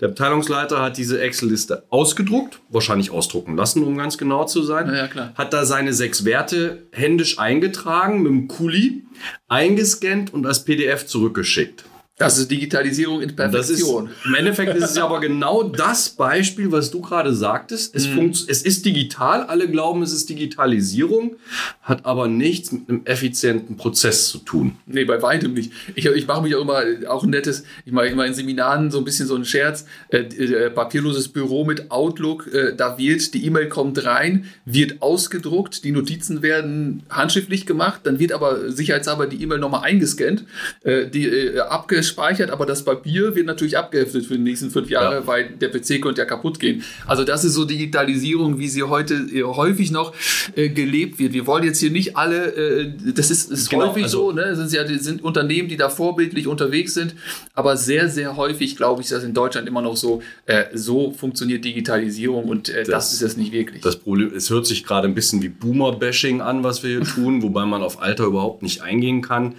der 0.00 0.10
Abteilungsleiter 0.10 0.82
hat 0.82 0.98
diese 0.98 1.20
Excel-Liste 1.20 1.84
ausgedruckt, 1.88 2.60
wahrscheinlich 2.68 3.10
ausdrucken 3.10 3.56
lassen, 3.56 3.82
um 3.82 3.96
ganz 3.96 4.18
genau 4.18 4.44
zu 4.44 4.62
sein. 4.62 4.92
Ja, 4.94 5.08
klar. 5.08 5.32
Hat 5.34 5.52
da 5.52 5.64
seine 5.64 5.94
sechs 5.94 6.24
Werte 6.24 6.86
händisch 6.92 7.38
eingetragen 7.38 8.22
mit 8.22 8.30
dem 8.30 8.48
Kuli, 8.48 9.04
eingescannt 9.48 10.34
und 10.34 10.46
als 10.46 10.64
PDF 10.64 11.06
zurückgeschickt. 11.06 11.84
Das 12.18 12.38
ist 12.38 12.50
Digitalisierung 12.50 13.20
in 13.20 13.36
Perfektion. 13.36 14.06
Ist, 14.06 14.24
Im 14.24 14.34
Endeffekt 14.36 14.74
ist 14.74 14.92
es 14.92 14.96
aber 14.96 15.20
genau 15.20 15.62
das 15.64 16.08
Beispiel, 16.08 16.72
was 16.72 16.90
du 16.90 17.02
gerade 17.02 17.34
sagtest. 17.34 17.94
Es, 17.94 18.08
mhm. 18.08 18.30
es 18.30 18.62
ist 18.62 18.86
digital, 18.86 19.42
alle 19.42 19.68
glauben, 19.68 20.02
es 20.02 20.14
ist 20.14 20.30
Digitalisierung, 20.30 21.36
hat 21.82 22.06
aber 22.06 22.26
nichts 22.26 22.72
mit 22.72 22.88
einem 22.88 23.02
effizienten 23.04 23.76
Prozess 23.76 24.28
zu 24.28 24.38
tun. 24.38 24.76
Nee, 24.86 25.04
bei 25.04 25.20
weitem 25.20 25.52
nicht. 25.52 25.72
Ich, 25.94 26.06
ich 26.06 26.26
mache 26.26 26.40
mich 26.40 26.54
auch 26.54 26.62
immer, 26.62 26.82
auch 27.06 27.22
ein 27.22 27.28
nettes, 27.28 27.64
ich 27.84 27.92
mache 27.92 28.06
immer 28.06 28.24
in 28.24 28.32
Seminaren 28.32 28.90
so 28.90 28.96
ein 28.96 29.04
bisschen 29.04 29.26
so 29.26 29.34
einen 29.34 29.44
Scherz, 29.44 29.84
äh, 30.08 30.20
äh, 30.20 30.70
papierloses 30.70 31.28
Büro 31.28 31.66
mit 31.66 31.90
Outlook, 31.90 32.46
äh, 32.46 32.74
da 32.74 32.96
wird, 32.96 33.34
die 33.34 33.44
E-Mail 33.44 33.68
kommt 33.68 34.02
rein, 34.06 34.46
wird 34.64 35.02
ausgedruckt, 35.02 35.84
die 35.84 35.92
Notizen 35.92 36.40
werden 36.40 37.02
handschriftlich 37.10 37.66
gemacht, 37.66 38.00
dann 38.04 38.18
wird 38.18 38.32
aber 38.32 38.72
sicherheitshalber 38.72 39.26
die 39.26 39.42
E-Mail 39.42 39.58
nochmal 39.58 39.82
eingescannt, 39.82 40.46
äh, 40.82 41.06
die 41.10 41.26
äh, 41.26 41.58
abgeschrieben 41.58 42.05
gespeichert, 42.06 42.50
aber 42.50 42.66
das 42.66 42.84
Papier 42.84 43.34
wird 43.34 43.46
natürlich 43.46 43.76
abgeheftet 43.76 44.26
für 44.26 44.34
die 44.34 44.42
nächsten 44.42 44.70
fünf 44.70 44.88
Jahre, 44.88 45.16
ja. 45.16 45.26
weil 45.26 45.50
der 45.50 45.68
PC 45.68 46.00
könnte 46.00 46.20
ja 46.20 46.24
kaputt 46.24 46.60
gehen. 46.60 46.82
Also 47.06 47.24
das 47.24 47.44
ist 47.44 47.54
so 47.54 47.64
Digitalisierung, 47.64 48.58
wie 48.58 48.68
sie 48.68 48.82
heute 48.84 49.14
äh, 49.14 49.42
häufig 49.42 49.90
noch 49.90 50.14
äh, 50.54 50.68
gelebt 50.68 51.18
wird. 51.18 51.32
Wir 51.32 51.46
wollen 51.46 51.64
jetzt 51.64 51.80
hier 51.80 51.90
nicht 51.90 52.16
alle, 52.16 52.54
äh, 52.54 52.92
das 53.14 53.30
ist, 53.30 53.50
ist 53.50 53.70
genau, 53.70 53.88
häufig 53.88 54.04
also, 54.04 54.30
so, 54.30 54.32
ne? 54.32 54.54
Sind 54.54 54.72
ja 54.72 54.86
sind 54.98 55.22
Unternehmen, 55.22 55.68
die 55.68 55.76
da 55.76 55.88
vorbildlich 55.88 56.46
unterwegs 56.46 56.94
sind, 56.94 57.14
aber 57.54 57.76
sehr, 57.76 58.08
sehr 58.08 58.36
häufig 58.36 58.76
glaube 58.76 59.02
ich, 59.02 59.08
dass 59.08 59.24
in 59.24 59.34
Deutschland 59.34 59.68
immer 59.68 59.82
noch 59.82 59.96
so, 59.96 60.22
äh, 60.46 60.64
so 60.74 61.10
funktioniert 61.12 61.64
Digitalisierung 61.64 62.44
und 62.44 62.68
äh, 62.68 62.84
das, 62.84 62.88
das, 62.88 63.12
ist 63.14 63.22
es 63.22 63.36
nicht 63.36 63.52
wirklich. 63.52 63.82
Das 63.82 63.96
Problem, 63.96 64.32
es 64.34 64.50
hört 64.50 64.66
sich 64.66 64.84
gerade 64.84 65.08
ein 65.08 65.14
bisschen 65.14 65.42
wie 65.42 65.48
Boomer-Bashing 65.48 66.40
an, 66.40 66.62
was 66.62 66.82
wir 66.82 66.90
hier 66.90 67.02
tun, 67.02 67.42
wobei 67.42 67.64
man 67.64 67.82
auf 67.82 68.00
Alter 68.00 68.24
überhaupt 68.24 68.62
nicht 68.62 68.82
eingehen 68.82 69.22
kann. 69.22 69.54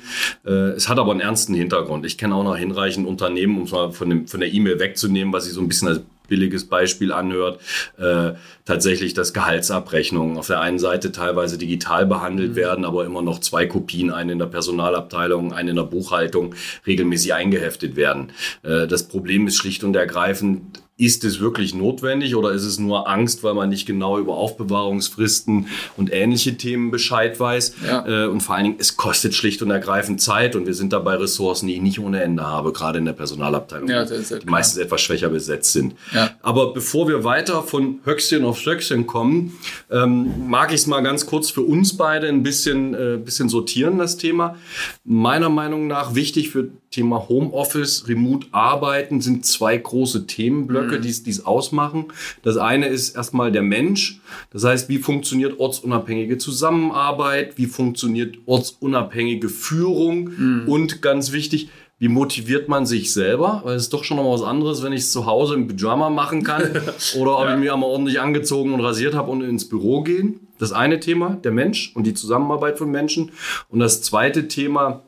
Äh, 0.46 0.52
es 0.78 0.88
hat 0.88 1.00
aber 1.00 1.12
einen 1.12 1.22
ernsten 1.22 1.54
Hintergrund. 1.54 2.06
Ich 2.06 2.18
kenne 2.18 2.36
auch 2.38 2.44
noch 2.44 2.58
hinreichend 2.58 3.08
Unternehmen, 3.08 3.58
um 3.58 3.64
es 3.64 3.72
mal 3.72 3.92
von, 3.92 4.10
dem, 4.10 4.28
von 4.28 4.40
der 4.40 4.54
E-Mail 4.54 4.80
wegzunehmen, 4.80 5.34
was 5.34 5.46
sich 5.46 5.54
so 5.54 5.62
ein 5.62 5.68
bisschen 5.68 5.88
als 5.90 6.02
billiges 6.28 6.66
Beispiel 6.66 7.12
anhört, 7.12 7.60
äh, 7.98 8.34
tatsächlich, 8.66 9.14
dass 9.14 9.34
Gehaltsabrechnungen 9.34 10.38
auf 10.38 10.48
der 10.48 10.60
einen 10.62 10.80
Seite 10.80 11.12
teilweise 11.12 11.58
digital 11.58 12.06
behandelt 12.06 12.52
mhm. 12.52 12.56
werden, 12.56 12.86
aber 12.86 13.06
immer 13.06 13.22
noch 13.22 13.40
zwei 13.40 13.66
Kopien, 13.66 14.12
eine 14.12 14.34
in 14.34 14.40
der 14.40 14.48
Personalabteilung, 14.48 15.54
eine 15.54 15.72
in 15.72 15.76
der 15.76 15.84
Buchhaltung, 15.84 16.56
regelmäßig 16.86 17.34
eingeheftet 17.34 17.96
werden. 17.96 18.32
Äh, 18.64 18.88
das 18.88 19.04
Problem 19.04 19.48
ist 19.48 19.58
schlicht 19.58 19.84
und 19.84 19.96
ergreifend, 19.96 20.82
ist 20.98 21.24
es 21.24 21.40
wirklich 21.40 21.76
notwendig 21.76 22.36
oder 22.36 22.52
ist 22.52 22.64
es 22.64 22.80
nur 22.80 23.08
Angst, 23.08 23.44
weil 23.44 23.54
man 23.54 23.70
nicht 23.70 23.86
genau 23.86 24.18
über 24.18 24.36
Aufbewahrungsfristen 24.36 25.68
und 25.96 26.12
ähnliche 26.12 26.58
Themen 26.58 26.90
Bescheid 26.90 27.40
weiß? 27.40 27.76
Ja. 27.88 28.26
Äh, 28.26 28.28
und 28.28 28.42
vor 28.42 28.56
allen 28.56 28.64
Dingen, 28.64 28.76
es 28.80 28.98
kostet 28.98 29.36
schlicht 29.36 29.62
und 29.62 29.70
ergreifend 29.70 30.22
Zeit 30.22 30.56
und 30.56 30.66
wir 30.66 30.74
sind 30.74 30.94
dabei 30.94 31.16
Ressourcen, 31.16 31.68
die 31.68 31.76
ich 31.76 31.82
nicht 31.82 32.00
ohne 32.00 32.24
Ende 32.24 32.46
habe, 32.46 32.74
gerade 32.74 32.98
in 32.98 33.06
der 33.06 33.14
Personalabteilung, 33.14 33.88
ja, 33.90 34.06
die 34.06 34.46
meistens 34.46 34.78
etwas 34.82 35.02
schwächer 35.02 35.30
besetzt 35.30 35.72
sind. 35.74 35.94
Ja. 36.14 36.32
Aber 36.42 36.74
bevor 36.74 37.08
wir 37.08 37.24
weiter 37.24 37.62
von 37.62 38.00
Höchstchen 38.04 38.44
auf 38.44 38.60
Stöckchen 38.60 39.06
kommen, 39.06 39.54
ähm, 39.92 40.48
mag 40.48 40.70
ich 40.72 40.82
es 40.82 40.88
mal 40.88 41.02
ganz 41.02 41.28
kurz 41.28 41.52
für 41.52 41.62
uns 41.62 41.96
beide 41.96 42.28
ein 42.28 42.42
bisschen, 42.42 42.96
äh, 42.96 43.18
bisschen 43.24 43.50
sortieren, 43.50 44.00
das 44.00 44.18
Thema. 44.18 44.56
Meiner 45.04 45.50
Meinung 45.50 45.86
nach 45.86 46.16
wichtig 46.16 46.50
für 46.50 46.70
Thema 46.90 47.28
Homeoffice, 47.28 48.08
Remote 48.08 48.48
Arbeiten 48.52 49.22
sind 49.22 49.46
zwei 49.46 49.78
große 49.78 50.26
Themenblöcke, 50.26 50.87
mhm. 50.87 50.87
Die 51.24 51.30
es 51.30 51.46
ausmachen. 51.46 52.06
Das 52.44 52.58
eine 52.58 52.88
ist 52.88 53.16
erstmal 53.16 53.52
der 53.52 53.62
Mensch. 53.62 54.22
Das 54.52 54.64
heißt, 54.64 54.90
wie 54.90 54.98
funktioniert 54.98 55.60
ortsunabhängige 55.60 56.38
Zusammenarbeit? 56.38 57.58
Wie 57.58 57.68
funktioniert 57.68 58.38
ortsunabhängige 58.46 59.50
Führung? 59.50 60.30
Mhm. 60.38 60.64
Und 60.68 61.02
ganz 61.02 61.32
wichtig, 61.32 61.70
wie 62.00 62.10
motiviert 62.10 62.70
man 62.70 62.86
sich 62.86 63.12
selber? 63.12 63.62
Weil 63.64 63.76
es 63.76 63.84
ist 63.84 63.94
doch 63.94 64.04
schon 64.04 64.18
noch 64.18 64.32
was 64.32 64.44
anderes, 64.44 64.84
wenn 64.84 64.94
ich 64.94 65.02
es 65.02 65.12
zu 65.12 65.26
Hause 65.26 65.56
im 65.56 65.68
Pyjama 65.68 66.10
machen 66.10 66.44
kann 66.44 66.62
oder 67.18 67.40
ob 67.40 67.46
ja. 67.46 67.54
ich 67.56 67.60
mir 67.60 67.74
einmal 67.74 67.90
ordentlich 67.90 68.20
angezogen 68.20 68.74
und 68.74 68.82
rasiert 68.82 69.16
habe 69.16 69.32
und 69.32 69.42
ins 69.42 69.68
Büro 69.68 70.04
gehen. 70.04 70.48
Das 70.60 70.72
eine 70.72 71.00
Thema, 71.00 71.38
der 71.44 71.52
Mensch 71.52 71.92
und 71.96 72.06
die 72.06 72.14
Zusammenarbeit 72.14 72.78
von 72.78 72.92
Menschen. 72.92 73.32
Und 73.70 73.80
das 73.80 74.02
zweite 74.02 74.48
Thema, 74.48 75.04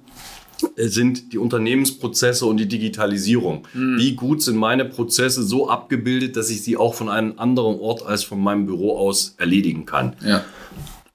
sind 0.76 1.34
die 1.34 1.38
Unternehmensprozesse 1.38 2.46
und 2.46 2.58
die 2.58 2.68
Digitalisierung. 2.68 3.68
Mhm. 3.74 3.98
Wie 3.98 4.16
gut 4.16 4.42
sind 4.42 4.58
meine 4.58 4.86
Prozesse 4.86 5.44
so 5.44 5.70
abgebildet, 5.70 6.36
dass 6.36 6.50
ich 6.50 6.64
sie 6.64 6.78
auch 6.78 6.94
von 6.94 7.10
einem 7.10 7.34
anderen 7.38 7.80
Ort 7.80 8.06
als 8.06 8.24
von 8.24 8.42
meinem 8.42 8.66
Büro 8.66 8.98
aus 8.98 9.36
erledigen 9.38 9.86
kann? 9.86 10.16
Ja. 10.26 10.44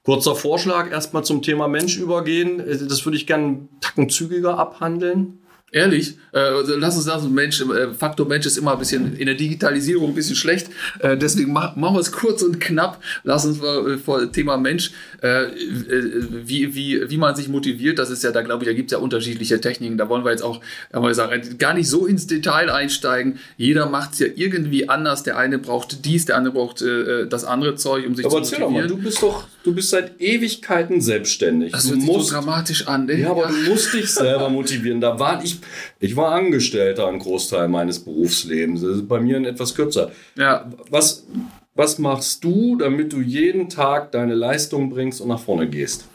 Kurzer 0.03 0.35
Vorschlag, 0.35 0.91
erstmal 0.91 1.23
zum 1.23 1.41
Thema 1.41 1.67
Mensch 1.67 1.97
übergehen. 1.97 2.61
Das 2.87 3.03
würde 3.05 3.17
ich 3.17 3.25
gerne 3.25 3.43
einen 3.43 3.69
Tacken 3.81 4.09
zügiger 4.09 4.57
abhandeln. 4.57 5.39
Ehrlich, 5.71 6.15
äh, 6.31 6.39
also 6.39 6.77
lass 6.77 6.95
uns 6.95 7.05
sagen, 7.05 7.33
Mensch, 7.33 7.59
äh, 7.59 7.93
Faktor 7.93 8.27
Mensch 8.27 8.45
ist 8.45 8.57
immer 8.57 8.73
ein 8.73 8.79
bisschen 8.79 9.17
in 9.17 9.25
der 9.25 9.35
Digitalisierung 9.35 10.09
ein 10.09 10.15
bisschen 10.15 10.35
schlecht. 10.35 10.67
Äh, 10.99 11.17
deswegen 11.17 11.51
mach, 11.51 11.75
machen 11.75 11.95
wir 11.95 11.99
es 11.99 12.11
kurz 12.11 12.43
und 12.43 12.61
knapp. 12.61 13.01
Lass 13.23 13.45
uns 13.45 13.61
mal 13.61 13.97
vor 13.97 14.31
Thema 14.31 14.57
Mensch, 14.57 14.91
äh, 15.21 15.45
äh, 15.45 16.27
wie, 16.45 16.75
wie, 16.75 17.09
wie 17.09 17.17
man 17.17 17.35
sich 17.35 17.49
motiviert, 17.49 17.99
das 17.99 18.09
ist 18.09 18.23
ja 18.23 18.31
da, 18.31 18.41
glaube 18.41 18.63
ich, 18.63 18.69
da 18.69 18.73
gibt 18.73 18.91
es 18.91 18.95
ja 18.95 18.99
unterschiedliche 18.99 19.59
Techniken. 19.59 19.97
Da 19.97 20.07
wollen 20.07 20.23
wir 20.23 20.31
jetzt 20.31 20.43
auch 20.43 20.61
wir 20.93 21.13
sagen, 21.13 21.57
gar 21.57 21.73
nicht 21.73 21.89
so 21.89 22.05
ins 22.05 22.27
Detail 22.27 22.69
einsteigen. 22.69 23.39
Jeder 23.57 23.89
macht 23.89 24.13
es 24.13 24.19
ja 24.19 24.27
irgendwie 24.33 24.87
anders. 24.87 25.23
Der 25.23 25.37
eine 25.37 25.57
braucht 25.59 26.05
dies, 26.05 26.25
der 26.25 26.37
andere 26.37 26.53
braucht 26.53 26.81
äh, 26.81 27.27
das 27.27 27.43
andere 27.43 27.75
Zeug, 27.75 28.05
um 28.07 28.15
sich 28.15 28.25
aber 28.25 28.43
zu 28.43 28.59
motivieren. 28.59 28.63
Aber 28.63 28.81
erzähl 28.81 28.89
doch 28.89 28.97
mal, 28.97 29.01
du 29.01 29.03
bist 29.03 29.23
doch, 29.23 29.47
du 29.63 29.73
bist 29.73 29.89
seit 29.89 30.21
Ewigkeiten 30.21 31.01
selbstständig. 31.01 31.71
Das 31.71 31.89
hört 31.89 31.99
sich 31.99 32.03
musst, 32.05 32.29
so 32.29 32.35
dramatisch 32.35 32.87
an. 32.87 33.05
Ne? 33.05 33.19
Ja, 33.19 33.31
aber 33.31 33.47
du 33.47 33.69
musst 33.69 33.93
dich 33.93 34.09
selber 34.09 34.49
motivieren. 34.49 35.01
Da 35.01 35.19
war 35.19 35.43
ich 35.43 35.54
ich 35.99 36.15
war 36.15 36.31
Angestellter 36.31 37.07
einen 37.07 37.19
Großteil 37.19 37.67
meines 37.67 37.99
Berufslebens. 37.99 38.81
Das 38.81 38.97
ist 38.97 39.07
bei 39.07 39.19
mir 39.19 39.37
etwas 39.45 39.75
kürzer. 39.75 40.11
Ja. 40.37 40.69
Was, 40.89 41.25
was 41.73 41.99
machst 41.99 42.43
du, 42.43 42.77
damit 42.77 43.13
du 43.13 43.21
jeden 43.21 43.69
Tag 43.69 44.11
deine 44.11 44.33
Leistung 44.33 44.89
bringst 44.89 45.21
und 45.21 45.27
nach 45.27 45.39
vorne 45.39 45.67
gehst? 45.67 46.05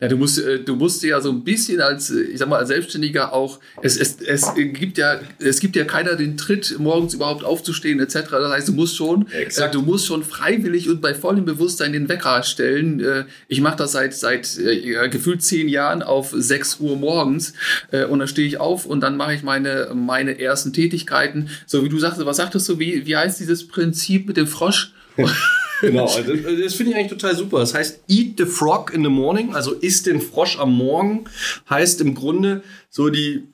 Ja, 0.00 0.08
du 0.08 0.16
musst, 0.16 0.38
äh, 0.38 0.60
du 0.60 0.76
musst 0.76 1.02
ja 1.02 1.20
so 1.20 1.30
ein 1.30 1.44
bisschen 1.44 1.80
als, 1.80 2.10
äh, 2.10 2.22
ich 2.22 2.38
sag 2.38 2.48
mal, 2.48 2.58
als 2.58 2.68
Selbstständiger 2.68 3.34
auch, 3.34 3.60
es, 3.82 3.98
es, 3.98 4.16
es 4.20 4.54
gibt 4.54 4.96
ja, 4.96 5.20
es 5.38 5.60
gibt 5.60 5.76
ja 5.76 5.84
keiner 5.84 6.16
den 6.16 6.38
Tritt, 6.38 6.76
morgens 6.78 7.12
überhaupt 7.12 7.44
aufzustehen, 7.44 8.00
etc. 8.00 8.30
Das 8.30 8.50
heißt, 8.50 8.68
du 8.68 8.72
musst 8.72 8.96
schon, 8.96 9.28
äh, 9.30 9.42
Exakt. 9.42 9.74
du 9.74 9.82
musst 9.82 10.06
schon 10.06 10.24
freiwillig 10.24 10.88
und 10.88 11.02
bei 11.02 11.14
vollem 11.14 11.44
Bewusstsein 11.44 11.92
den 11.92 12.08
Wecker 12.08 12.42
stellen. 12.42 13.26
Ich 13.48 13.60
mache 13.60 13.76
das 13.76 13.92
seit, 13.92 14.14
seit 14.14 14.58
gefühlt 15.10 15.42
zehn 15.42 15.68
Jahren 15.68 16.02
auf 16.02 16.32
6 16.36 16.80
Uhr 16.80 16.96
morgens 16.96 17.54
und 17.90 18.18
dann 18.18 18.28
stehe 18.28 18.46
ich 18.46 18.58
auf 18.58 18.86
und 18.86 19.00
dann 19.00 19.16
mache 19.16 19.34
ich 19.34 19.42
meine, 19.42 19.90
meine 19.94 20.38
ersten 20.38 20.72
Tätigkeiten. 20.72 21.50
So 21.66 21.84
wie 21.84 21.88
du 21.88 21.98
sagst, 21.98 22.24
was 22.24 22.36
sagtest 22.36 22.68
du, 22.68 22.78
wie, 22.78 23.06
wie 23.06 23.16
heißt 23.16 23.40
dieses 23.40 23.66
Prinzip 23.66 24.26
mit 24.26 24.36
dem 24.36 24.46
Frosch? 24.46 24.92
genau, 25.80 26.04
also 26.04 26.34
das 26.34 26.74
finde 26.74 26.92
ich 26.92 26.96
eigentlich 26.96 27.10
total 27.10 27.36
super. 27.36 27.58
Das 27.58 27.74
heißt, 27.74 28.00
eat 28.08 28.38
the 28.38 28.46
frog 28.46 28.92
in 28.92 29.02
the 29.02 29.10
morning, 29.10 29.54
also 29.54 29.72
isst 29.72 30.06
den 30.06 30.20
Frosch 30.20 30.58
am 30.58 30.76
Morgen, 30.76 31.24
heißt 31.68 32.00
im 32.00 32.14
Grunde 32.14 32.62
so 32.92 33.08
die 33.08 33.44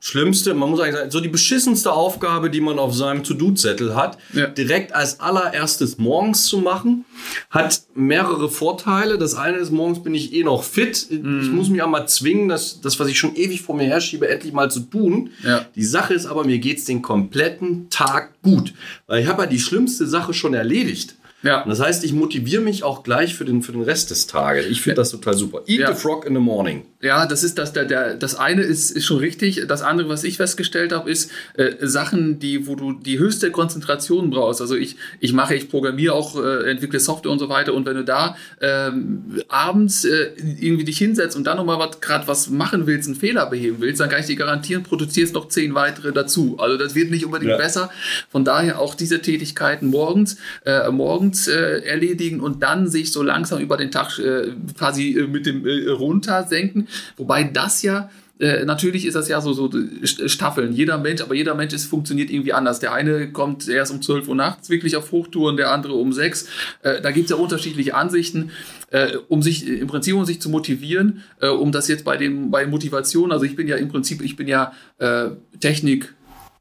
schlimmste, 0.00 0.52
man 0.52 0.68
muss 0.68 0.80
eigentlich 0.80 0.96
sagen, 0.96 1.10
so 1.10 1.20
die 1.20 1.28
beschissenste 1.28 1.92
Aufgabe, 1.92 2.50
die 2.50 2.60
man 2.60 2.78
auf 2.78 2.94
seinem 2.94 3.24
To-Do-Zettel 3.24 3.94
hat, 3.94 4.18
ja. 4.34 4.48
direkt 4.48 4.94
als 4.94 5.20
allererstes 5.20 5.96
morgens 5.96 6.44
zu 6.44 6.58
machen, 6.58 7.06
hat 7.48 7.82
mehrere 7.94 8.50
Vorteile. 8.50 9.16
Das 9.16 9.34
eine 9.34 9.56
ist, 9.56 9.70
morgens 9.70 10.02
bin 10.02 10.14
ich 10.14 10.34
eh 10.34 10.44
noch 10.44 10.62
fit. 10.62 11.06
Mhm. 11.10 11.40
Ich 11.42 11.50
muss 11.50 11.70
mich 11.70 11.82
einmal 11.82 12.06
zwingen, 12.06 12.48
das, 12.48 12.82
das, 12.82 13.00
was 13.00 13.08
ich 13.08 13.18
schon 13.18 13.34
ewig 13.34 13.62
vor 13.62 13.74
mir 13.74 13.84
herschiebe, 13.86 14.28
endlich 14.28 14.52
mal 14.52 14.70
zu 14.70 14.80
tun. 14.80 15.30
Ja. 15.42 15.64
Die 15.74 15.84
Sache 15.84 16.12
ist 16.12 16.26
aber, 16.26 16.44
mir 16.44 16.58
geht's 16.58 16.84
den 16.84 17.00
kompletten 17.00 17.88
Tag 17.88 18.42
gut. 18.42 18.74
Weil 19.06 19.22
ich 19.22 19.28
habe 19.28 19.44
ja 19.44 19.48
die 19.48 19.58
schlimmste 19.60 20.06
Sache 20.06 20.34
schon 20.34 20.52
erledigt. 20.52 21.16
Ja. 21.46 21.62
Und 21.62 21.70
das 21.70 21.80
heißt, 21.80 22.04
ich 22.04 22.12
motiviere 22.12 22.62
mich 22.62 22.82
auch 22.82 23.02
gleich 23.02 23.34
für 23.34 23.44
den, 23.44 23.62
für 23.62 23.72
den 23.72 23.82
Rest 23.82 24.10
des 24.10 24.26
Tages. 24.26 24.66
Ich 24.66 24.80
finde 24.82 24.96
das 24.96 25.10
total 25.10 25.34
super. 25.34 25.62
Eat 25.66 25.80
ja. 25.80 25.94
the 25.94 26.00
frog 26.00 26.26
in 26.26 26.34
the 26.34 26.40
morning. 26.40 26.84
Ja, 27.06 27.26
das 27.26 27.44
ist 27.44 27.58
das, 27.58 27.72
der, 27.72 27.84
der, 27.84 28.14
das 28.14 28.34
eine 28.34 28.62
ist, 28.62 28.90
ist 28.90 29.06
schon 29.06 29.18
richtig. 29.18 29.64
Das 29.68 29.82
andere, 29.82 30.08
was 30.08 30.24
ich 30.24 30.36
festgestellt 30.36 30.92
habe, 30.92 31.10
ist 31.10 31.30
äh, 31.54 31.74
Sachen, 31.86 32.38
die, 32.38 32.66
wo 32.66 32.74
du 32.74 32.92
die 32.92 33.18
höchste 33.18 33.50
Konzentration 33.50 34.30
brauchst. 34.30 34.60
Also 34.60 34.74
ich, 34.74 34.96
ich 35.20 35.32
mache, 35.32 35.54
ich 35.54 35.70
programmiere 35.70 36.14
auch, 36.14 36.42
äh, 36.42 36.68
entwickle 36.70 36.98
Software 37.00 37.30
und 37.30 37.38
so 37.38 37.48
weiter. 37.48 37.74
Und 37.74 37.86
wenn 37.86 37.96
du 37.96 38.04
da 38.04 38.36
ähm, 38.60 39.40
abends 39.48 40.04
äh, 40.04 40.30
irgendwie 40.60 40.84
dich 40.84 40.98
hinsetzt 40.98 41.36
und 41.36 41.44
dann 41.44 41.56
nochmal 41.56 41.78
was, 41.78 42.00
gerade 42.00 42.26
was 42.26 42.50
machen 42.50 42.86
willst, 42.86 43.08
einen 43.08 43.16
Fehler 43.16 43.46
beheben 43.46 43.76
willst, 43.78 44.00
dann 44.00 44.08
kann 44.08 44.20
ich 44.20 44.26
dir 44.26 44.36
garantieren, 44.36 44.82
produzierst 44.82 45.34
noch 45.34 45.48
zehn 45.48 45.74
weitere 45.74 46.12
dazu. 46.12 46.56
Also 46.58 46.76
das 46.76 46.94
wird 46.94 47.10
nicht 47.10 47.24
unbedingt 47.24 47.52
ja. 47.52 47.56
besser. 47.56 47.90
Von 48.30 48.44
daher 48.44 48.80
auch 48.80 48.94
diese 48.94 49.22
Tätigkeiten 49.22 49.86
morgens, 49.86 50.38
äh, 50.64 50.90
morgens 50.90 51.46
äh, 51.46 51.82
erledigen 51.84 52.40
und 52.40 52.62
dann 52.62 52.88
sich 52.88 53.12
so 53.12 53.22
langsam 53.22 53.60
über 53.60 53.76
den 53.76 53.90
Tag 53.92 54.18
äh, 54.18 54.48
quasi 54.76 55.12
äh, 55.12 55.26
mit 55.26 55.46
dem 55.46 55.64
äh, 55.66 55.88
runtersenken. 55.88 56.88
Wobei 57.16 57.44
das 57.44 57.82
ja 57.82 58.10
äh, 58.38 58.64
natürlich 58.64 59.06
ist 59.06 59.14
das 59.14 59.28
ja 59.28 59.40
so, 59.40 59.52
so 59.52 59.70
Staffeln. 60.04 60.72
Jeder 60.72 60.98
Mensch, 60.98 61.22
aber 61.22 61.34
jeder 61.34 61.54
Mensch 61.54 61.72
ist, 61.72 61.86
funktioniert 61.86 62.30
irgendwie 62.30 62.52
anders. 62.52 62.80
Der 62.80 62.92
eine 62.92 63.32
kommt 63.32 63.66
erst 63.66 63.92
um 63.92 64.02
12 64.02 64.28
Uhr 64.28 64.34
nachts 64.34 64.68
wirklich 64.68 64.96
auf 64.96 65.10
Hochtouren, 65.10 65.56
der 65.56 65.72
andere 65.72 65.94
um 65.94 66.12
6. 66.12 66.48
Äh, 66.82 67.00
da 67.00 67.12
gibt 67.12 67.26
es 67.26 67.30
ja 67.30 67.36
unterschiedliche 67.36 67.94
Ansichten, 67.94 68.50
äh, 68.90 69.16
um 69.28 69.42
sich 69.42 69.66
im 69.66 69.86
Prinzip 69.86 70.14
um 70.14 70.26
sich 70.26 70.40
zu 70.40 70.50
motivieren, 70.50 71.22
äh, 71.40 71.48
um 71.48 71.72
das 71.72 71.88
jetzt 71.88 72.04
bei 72.04 72.16
den 72.16 72.50
bei 72.50 72.66
Motivation, 72.66 73.32
also 73.32 73.44
ich 73.44 73.56
bin 73.56 73.68
ja 73.68 73.76
im 73.76 73.88
Prinzip, 73.88 74.22
ich 74.22 74.36
bin 74.36 74.48
ja 74.48 74.72
äh, 74.98 75.28
Technik 75.60 76.14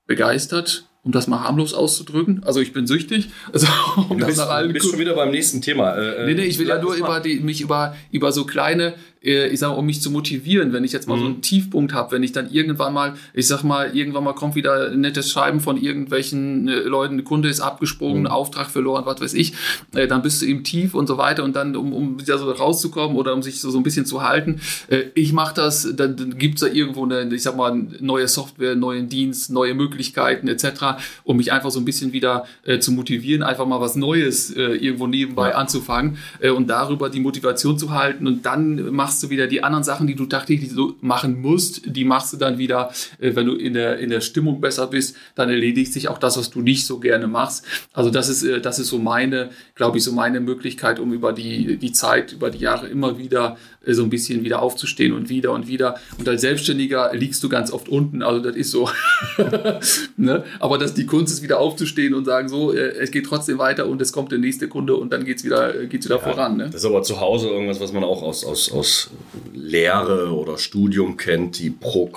begeistert 0.08 0.86
um 1.06 1.12
das 1.12 1.28
mal 1.28 1.42
harmlos 1.42 1.76
auszudrücken. 1.76 2.42
Also 2.46 2.60
ich 2.60 2.74
bin 2.74 2.88
süchtig. 2.88 3.30
Also, 3.54 3.68
um 4.10 4.18
du 4.18 4.26
bist, 4.26 4.42
bist 4.74 4.90
schon 4.90 5.00
wieder 5.00 5.14
beim 5.14 5.30
nächsten 5.30 5.62
Thema. 5.62 5.96
Äh, 5.96 6.26
nee, 6.26 6.34
nee, 6.34 6.46
ich 6.46 6.58
will 6.58 6.68
ja 6.68 6.82
nur 6.82 6.96
über 6.96 7.20
die, 7.20 7.40
mich 7.40 7.62
über, 7.62 7.96
über 8.12 8.32
so 8.32 8.46
kleine 8.46 8.88
äh, 8.88 8.96
ich 9.26 9.60
sage 9.60 9.74
mal, 9.74 9.80
um 9.80 9.86
mich 9.86 10.02
zu 10.02 10.12
motivieren, 10.12 10.72
wenn 10.74 10.84
ich 10.84 10.92
jetzt 10.92 11.08
mal 11.08 11.16
mhm. 11.16 11.20
so 11.20 11.26
einen 11.26 11.42
Tiefpunkt 11.42 11.94
habe, 11.94 12.12
wenn 12.12 12.24
ich 12.24 12.32
dann 12.32 12.52
irgendwann 12.52 12.94
mal, 12.94 13.16
ich 13.34 13.48
sag 13.48 13.64
mal, 13.64 13.96
irgendwann 13.96 14.24
mal 14.24 14.34
kommt 14.34 14.56
wieder 14.56 14.92
ein 14.92 15.02
nettes 15.02 15.32
Schreiben 15.32 15.60
von 15.60 15.78
irgendwelchen 15.78 16.68
äh, 16.68 16.80
Leuten, 16.80 17.18
der 17.18 17.26
Kunde 17.26 17.50
ist 17.50 17.60
abgesprungen, 17.60 18.22
mhm. 18.22 18.28
Auftrag 18.28 18.70
verloren, 18.70 19.06
was 19.06 19.22
weiß 19.22 19.34
ich, 19.34 19.54
äh, 19.96 20.08
dann 20.08 20.22
bist 20.22 20.42
du 20.42 20.46
im 20.46 20.64
Tief 20.64 20.94
und 20.94 21.08
so 21.08 21.18
weiter 21.18 21.44
und 21.44 21.56
dann, 21.56 21.76
um, 21.76 21.94
um 21.94 22.22
wieder 22.22 22.38
so 22.38 22.50
rauszukommen 22.52 23.18
oder 23.18 23.34
um 23.34 23.42
sich 23.42 23.60
so, 23.60 23.70
so 23.70 23.78
ein 23.80 23.84
bisschen 23.84 24.06
zu 24.06 24.22
halten, 24.22 24.62
äh, 24.90 25.06
ich 25.16 25.34
mache 25.34 25.56
das, 25.56 25.90
dann, 25.96 26.16
dann 26.16 26.38
gibt 26.38 26.56
es 26.56 26.62
da 26.62 26.68
irgendwo 26.68 27.04
eine, 27.04 27.34
ich 27.34 27.44
sag 27.44 27.56
mal, 27.56 27.76
neue 28.00 28.28
Software, 28.28 28.76
neuen 28.76 29.10
Dienst, 29.10 29.52
neue 29.52 29.74
Möglichkeiten 29.74 30.48
etc., 30.48 30.98
um 31.24 31.38
mich 31.38 31.52
einfach 31.52 31.72
so 31.72 31.80
ein 31.80 31.86
bisschen 31.86 32.14
wieder 32.14 32.46
äh, 32.64 32.80
zu 32.80 32.92
motivieren, 32.92 33.44
einfach 33.44 33.66
mal 33.66 33.82
was 33.82 33.96
Neues 33.96 34.52
äh, 34.52 34.62
irgendwo 34.62 35.08
nebenbei 35.08 35.50
ja. 35.50 35.56
anzufangen 35.56 36.18
und 36.56 36.68
darüber 36.68 37.10
die 37.10 37.20
Motivation 37.20 37.78
zu 37.78 37.92
halten 37.92 38.28
und 38.28 38.46
dann 38.46 38.94
machst 38.94 39.15
machst 39.16 39.24
du 39.24 39.30
wieder 39.30 39.48
die 39.48 39.64
anderen 39.64 39.86
Sachen, 39.86 40.08
die 40.08 40.16
du 40.16 40.26
tagtäglich 40.26 40.72
so 40.72 40.96
machen 41.00 41.42
musst, 41.42 41.84
die 41.86 42.04
machst 42.04 42.34
du 42.34 42.38
dann 42.38 42.58
wieder, 42.58 42.92
äh, 43.20 43.34
wenn 43.34 43.46
du 43.46 43.54
in 43.54 43.74
der, 43.74 43.98
in 44.00 44.10
der 44.10 44.20
Stimmung 44.20 44.60
besser 44.60 44.88
bist, 44.88 45.16
dann 45.36 45.50
erledigt 45.50 45.94
sich 45.94 46.10
auch 46.10 46.18
das, 46.18 46.38
was 46.38 46.50
du 46.50 46.62
nicht 46.62 46.86
so 46.86 47.00
gerne 47.00 47.28
machst. 47.28 47.64
Also 47.94 48.10
das 48.10 48.28
ist, 48.28 48.44
äh, 48.44 48.60
das 48.60 48.78
ist 48.78 48.90
so 48.90 48.98
meine, 48.98 49.52
glaube 49.74 50.00
ich, 50.00 50.04
so 50.04 50.12
meine 50.12 50.42
Möglichkeit, 50.42 51.00
um 51.00 51.14
über 51.14 51.32
die, 51.32 51.78
die 51.78 51.94
Zeit, 51.94 52.34
über 52.34 52.50
die 52.50 52.58
Jahre 52.58 52.88
immer 52.88 53.18
wieder 53.18 53.56
äh, 53.86 53.94
so 53.94 54.04
ein 54.04 54.10
bisschen 54.10 54.44
wieder 54.44 54.62
aufzustehen 54.62 55.14
und 55.14 55.30
wieder 55.30 55.54
und 55.54 55.70
wieder. 55.70 55.96
Und 56.18 56.28
als 56.28 56.42
Selbstständiger 56.42 57.12
liegst 57.14 57.42
du 57.42 57.48
ganz 57.48 57.72
oft 57.72 57.88
unten, 57.88 58.22
also 58.22 58.42
das 58.42 58.58
ist 58.58 58.72
so. 58.72 58.90
ne? 60.18 60.44
Aber 60.60 60.78
dass 60.78 60.94
die 60.94 61.06
Kunst 61.06 61.32
ist, 61.32 61.42
wieder 61.42 61.60
aufzustehen 61.60 62.14
und 62.14 62.26
sagen, 62.26 62.50
so, 62.50 62.74
es 62.74 63.12
geht 63.12 63.26
trotzdem 63.26 63.60
weiter 63.60 63.88
und 63.88 64.02
es 64.02 64.12
kommt 64.12 64.32
der 64.32 64.40
nächste 64.40 64.68
Kunde 64.68 64.96
und 64.96 65.14
dann 65.14 65.24
geht 65.24 65.38
es 65.38 65.46
wieder, 65.46 65.86
geht's 65.86 66.06
wieder 66.06 66.18
ja, 66.18 66.22
voran. 66.22 66.58
Ne? 66.58 66.66
Das 66.66 66.76
ist 66.76 66.86
aber 66.86 67.04
zu 67.04 67.22
Hause 67.22 67.50
irgendwas, 67.50 67.80
was 67.80 67.94
man 67.94 68.04
auch 68.04 68.24
aus, 68.24 68.44
aus, 68.44 68.72
aus 68.72 69.05
Lehre 69.54 70.34
oder 70.34 70.58
Studium 70.58 71.18
kennt, 71.18 71.60
die 71.60 71.70
Pro 71.70 72.12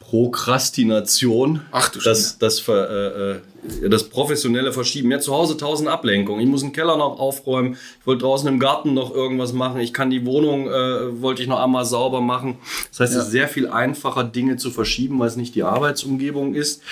Prokrastination. 0.00 1.62
Ach 1.72 1.88
du 1.88 1.98
das, 1.98 2.38
das 2.38 2.60
ver, 2.60 2.90
äh, 2.90 3.32
äh 3.32 3.40
das 3.88 4.04
professionelle 4.04 4.72
Verschieben. 4.72 5.10
Ja, 5.10 5.20
zu 5.20 5.32
Hause 5.32 5.56
tausend 5.56 5.88
Ablenkungen. 5.88 6.40
Ich 6.40 6.48
muss 6.48 6.62
den 6.62 6.72
Keller 6.72 6.96
noch 6.96 7.18
aufräumen. 7.18 7.76
Ich 8.00 8.06
wollte 8.06 8.22
draußen 8.22 8.48
im 8.48 8.58
Garten 8.58 8.94
noch 8.94 9.14
irgendwas 9.14 9.52
machen. 9.52 9.80
Ich 9.80 9.92
kann 9.92 10.10
die 10.10 10.24
Wohnung, 10.26 10.68
äh, 10.68 11.20
wollte 11.20 11.42
ich 11.42 11.48
noch 11.48 11.60
einmal 11.60 11.84
sauber 11.84 12.20
machen. 12.20 12.58
Das 12.90 13.00
heißt, 13.00 13.14
ja. 13.14 13.20
es 13.20 13.26
ist 13.26 13.32
sehr 13.32 13.48
viel 13.48 13.68
einfacher, 13.68 14.24
Dinge 14.24 14.56
zu 14.56 14.70
verschieben, 14.70 15.18
weil 15.18 15.28
es 15.28 15.36
nicht 15.36 15.54
die 15.54 15.62
Arbeitsumgebung 15.62 16.54
ist. 16.54 16.82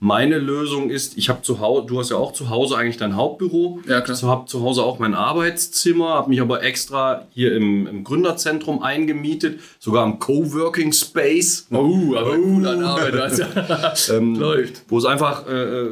Meine 0.00 0.38
Lösung 0.38 0.90
ist, 0.90 1.16
ich 1.16 1.28
habe 1.28 1.42
zu 1.42 1.60
Hause, 1.60 1.86
du 1.86 1.98
hast 1.98 2.10
ja 2.10 2.16
auch 2.16 2.32
zu 2.32 2.50
Hause 2.50 2.76
eigentlich 2.76 2.96
dein 2.96 3.16
Hauptbüro. 3.16 3.80
Ja, 3.88 4.00
klar. 4.00 4.16
Ich 4.16 4.22
habe 4.22 4.46
zu 4.46 4.62
Hause 4.62 4.82
auch 4.82 4.98
mein 4.98 5.14
Arbeitszimmer, 5.14 6.14
habe 6.14 6.30
mich 6.30 6.40
aber 6.40 6.62
extra 6.62 7.26
hier 7.30 7.54
im, 7.54 7.86
im 7.86 8.04
Gründerzentrum 8.04 8.82
eingemietet, 8.82 9.60
sogar 9.78 10.04
im 10.04 10.18
Coworking 10.18 10.92
Space. 10.92 11.66
Oh, 11.70 12.14
aber 12.16 12.34
oh. 12.38 12.42
cooler 12.42 12.76
Name, 12.76 13.12
das 13.12 14.08
ähm, 14.10 14.36
läuft. 14.36 14.82
Wo 14.88 14.98
es 14.98 15.04
einfach, 15.04 15.46
äh, 15.46 15.52
äh, 15.52 15.90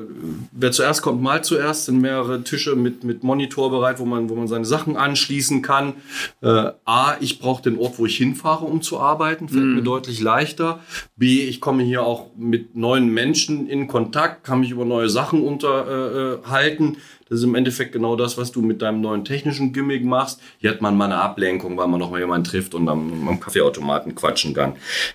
wer 0.53 0.73
zuerst 0.73 1.03
kommt, 1.03 1.23
mal 1.23 1.43
zuerst, 1.45 1.87
sind 1.87 2.01
mehrere 2.01 2.43
Tische 2.43 2.77
mit, 2.77 3.05
mit 3.05 3.23
Monitor 3.23 3.71
bereit, 3.71 3.99
wo 3.99 4.05
man, 4.05 4.29
wo 4.29 4.35
man 4.35 4.49
seine 4.49 4.65
Sachen 4.65 4.97
anschließen 4.97 5.63
kann. 5.63 5.95
Äh, 6.41 6.73
A, 6.85 7.17
ich 7.21 7.39
brauche 7.39 7.63
den 7.63 7.79
Ort, 7.79 7.99
wo 7.99 8.07
ich 8.07 8.17
hinfahre, 8.17 8.65
um 8.65 8.83
zu 8.83 9.01
arbeiten, 9.01 9.49
fällt 9.49 9.65
mm. 9.65 9.75
mir 9.75 9.83
deutlich 9.83 10.21
leichter. 10.21 10.81
B, 11.17 11.43
ich 11.43 11.61
komme 11.61 11.83
hier 11.83 12.03
auch 12.03 12.31
mit 12.37 12.77
neuen 12.77 13.09
Menschen 13.09 13.69
in 13.69 13.87
Kontakt, 13.87 14.45
kann 14.45 14.61
mich 14.61 14.71
über 14.71 14.85
neue 14.85 15.09
Sachen 15.09 15.43
unterhalten. 15.43 16.97
Das 17.33 17.39
ist 17.39 17.45
im 17.47 17.55
Endeffekt 17.55 17.93
genau 17.93 18.15
das, 18.15 18.37
was 18.37 18.53
du 18.53 18.61
mit 18.61 18.83
deinem 18.83 19.01
neuen 19.01 19.25
technischen 19.25 19.73
Gimmick 19.73 20.05
machst. 20.05 20.39
Hier 20.59 20.69
hat 20.69 20.83
man 20.83 20.99
mal 20.99 21.07
eine 21.07 21.17
Ablenkung, 21.17 21.79
weil 21.79 21.89
man 21.89 21.99
noch 21.99 22.11
mal 22.11 22.21
jemanden 22.21 22.45
trifft 22.45 22.75
und 22.75 22.87
am, 22.91 23.27
am 23.27 23.41
Kaffeeautomaten 23.41 24.15
quatschen 24.15 24.53
kann. 24.53 24.75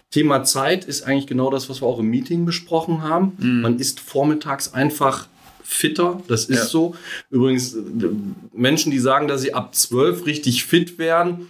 Thema 0.09 0.43
Zeit 0.43 0.83
ist 0.83 1.03
eigentlich 1.03 1.27
genau 1.27 1.51
das, 1.51 1.69
was 1.69 1.79
wir 1.79 1.85
auch 1.85 1.99
im 1.99 2.07
Meeting 2.07 2.43
besprochen 2.43 3.03
haben. 3.03 3.33
Mhm. 3.37 3.61
Man 3.61 3.77
ist 3.77 3.99
vormittags 3.99 4.73
einfach 4.73 5.27
fitter. 5.63 6.19
Das 6.27 6.45
ist 6.45 6.57
ja. 6.57 6.65
so. 6.65 6.95
Übrigens, 7.29 7.77
Menschen, 8.51 8.91
die 8.91 8.97
sagen, 8.97 9.27
dass 9.27 9.41
sie 9.41 9.53
ab 9.53 9.75
12 9.75 10.25
richtig 10.25 10.65
fit 10.65 10.97
werden, 10.97 11.49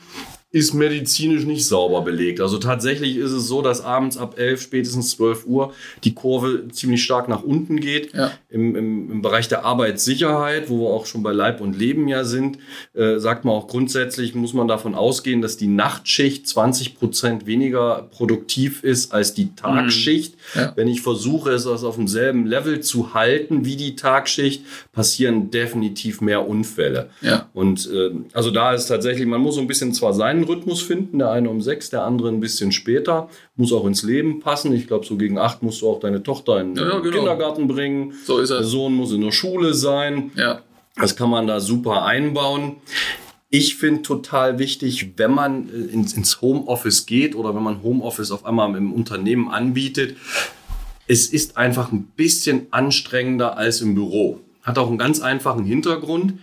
ist 0.57 0.73
medizinisch 0.73 1.45
nicht 1.45 1.65
sauber 1.65 2.01
belegt. 2.01 2.39
Also 2.39 2.57
tatsächlich 2.57 3.17
ist 3.17 3.31
es 3.31 3.47
so, 3.47 3.61
dass 3.61 3.81
abends 3.81 4.17
ab 4.17 4.37
11, 4.37 4.61
spätestens 4.61 5.11
12 5.11 5.45
Uhr 5.45 5.73
die 6.03 6.13
Kurve 6.13 6.67
ziemlich 6.71 7.03
stark 7.03 7.27
nach 7.27 7.43
unten 7.43 7.79
geht. 7.79 8.13
Ja. 8.13 8.31
Im, 8.49 8.75
im, 8.75 9.11
Im, 9.11 9.21
Bereich 9.21 9.47
der 9.47 9.65
Arbeitssicherheit, 9.65 10.69
wo 10.69 10.79
wir 10.79 10.93
auch 10.93 11.05
schon 11.05 11.23
bei 11.23 11.33
Leib 11.33 11.59
und 11.59 11.77
Leben 11.77 12.07
ja 12.07 12.23
sind, 12.23 12.59
äh, 12.93 13.19
sagt 13.19 13.45
man 13.45 13.55
auch 13.55 13.67
grundsätzlich, 13.67 14.35
muss 14.35 14.53
man 14.53 14.67
davon 14.67 14.95
ausgehen, 14.95 15.41
dass 15.41 15.57
die 15.57 15.67
Nachtschicht 15.67 16.47
20 16.47 16.95
Prozent 16.95 17.45
weniger 17.45 18.07
produktiv 18.11 18.83
ist 18.83 19.13
als 19.13 19.33
die 19.33 19.53
Tagschicht. 19.55 20.35
Mhm. 20.55 20.61
Ja. 20.61 20.73
Wenn 20.75 20.87
ich 20.87 21.01
versuche, 21.01 21.51
es 21.51 21.67
auf 21.67 21.97
demselben 21.97 22.45
Level 22.45 22.79
zu 22.79 23.13
halten 23.13 23.65
wie 23.65 23.75
die 23.75 23.95
Tagschicht, 23.95 24.63
passieren 24.93 25.51
definitiv 25.51 26.21
mehr 26.21 26.47
Unfälle. 26.47 27.09
Ja. 27.21 27.49
Und 27.53 27.89
äh, 27.91 28.11
also 28.33 28.51
da 28.51 28.73
ist 28.73 28.87
tatsächlich, 28.87 29.27
man 29.27 29.41
muss 29.41 29.55
so 29.55 29.61
ein 29.61 29.67
bisschen 29.67 29.93
zwar 29.93 30.13
sein, 30.13 30.37
seinen 30.37 30.46
Rhythmus 30.47 30.81
finden. 30.81 31.19
Der 31.19 31.31
eine 31.31 31.49
um 31.49 31.61
sechs, 31.61 31.89
der 31.89 32.03
andere 32.03 32.29
ein 32.29 32.39
bisschen 32.39 32.71
später. 32.71 33.29
Muss 33.55 33.73
auch 33.73 33.85
ins 33.85 34.03
Leben 34.03 34.39
passen. 34.39 34.73
Ich 34.73 34.87
glaube, 34.87 35.05
so 35.05 35.17
gegen 35.17 35.37
acht 35.37 35.63
musst 35.63 35.81
du 35.81 35.89
auch 35.89 35.99
deine 35.99 36.23
Tochter 36.23 36.59
in 36.61 36.75
den 36.75 36.83
ja, 36.83 36.99
genau. 36.99 37.15
Kindergarten 37.17 37.67
bringen. 37.67 38.13
So 38.25 38.39
ist 38.39 38.49
es. 38.49 38.57
Der 38.57 38.65
Sohn 38.65 38.93
muss 38.93 39.11
in 39.11 39.21
der 39.21 39.31
Schule 39.31 39.73
sein. 39.73 40.31
Ja. 40.35 40.61
Das 40.95 41.15
kann 41.15 41.29
man 41.29 41.47
da 41.47 41.59
super 41.59 42.05
einbauen. 42.05 42.77
Ich 43.49 43.75
finde 43.75 44.01
total 44.01 44.59
wichtig, 44.59 45.13
wenn 45.17 45.31
man 45.31 45.69
äh, 45.69 45.93
ins, 45.93 46.13
ins 46.13 46.41
Homeoffice 46.41 47.05
geht 47.05 47.35
oder 47.35 47.55
wenn 47.55 47.63
man 47.63 47.81
Homeoffice 47.81 48.31
auf 48.31 48.45
einmal 48.45 48.75
im 48.75 48.91
Unternehmen 48.91 49.49
anbietet, 49.49 50.17
es 51.07 51.27
ist 51.27 51.55
einfach 51.55 51.91
ein 51.91 52.07
bisschen 52.15 52.67
anstrengender 52.71 53.57
als 53.57 53.81
im 53.81 53.95
Büro. 53.95 54.41
Hat 54.67 54.77
auch 54.79 54.89
einen 54.89 54.97
ganz 54.97 55.21
einfachen 55.21 55.63
Hintergrund. 55.63 56.33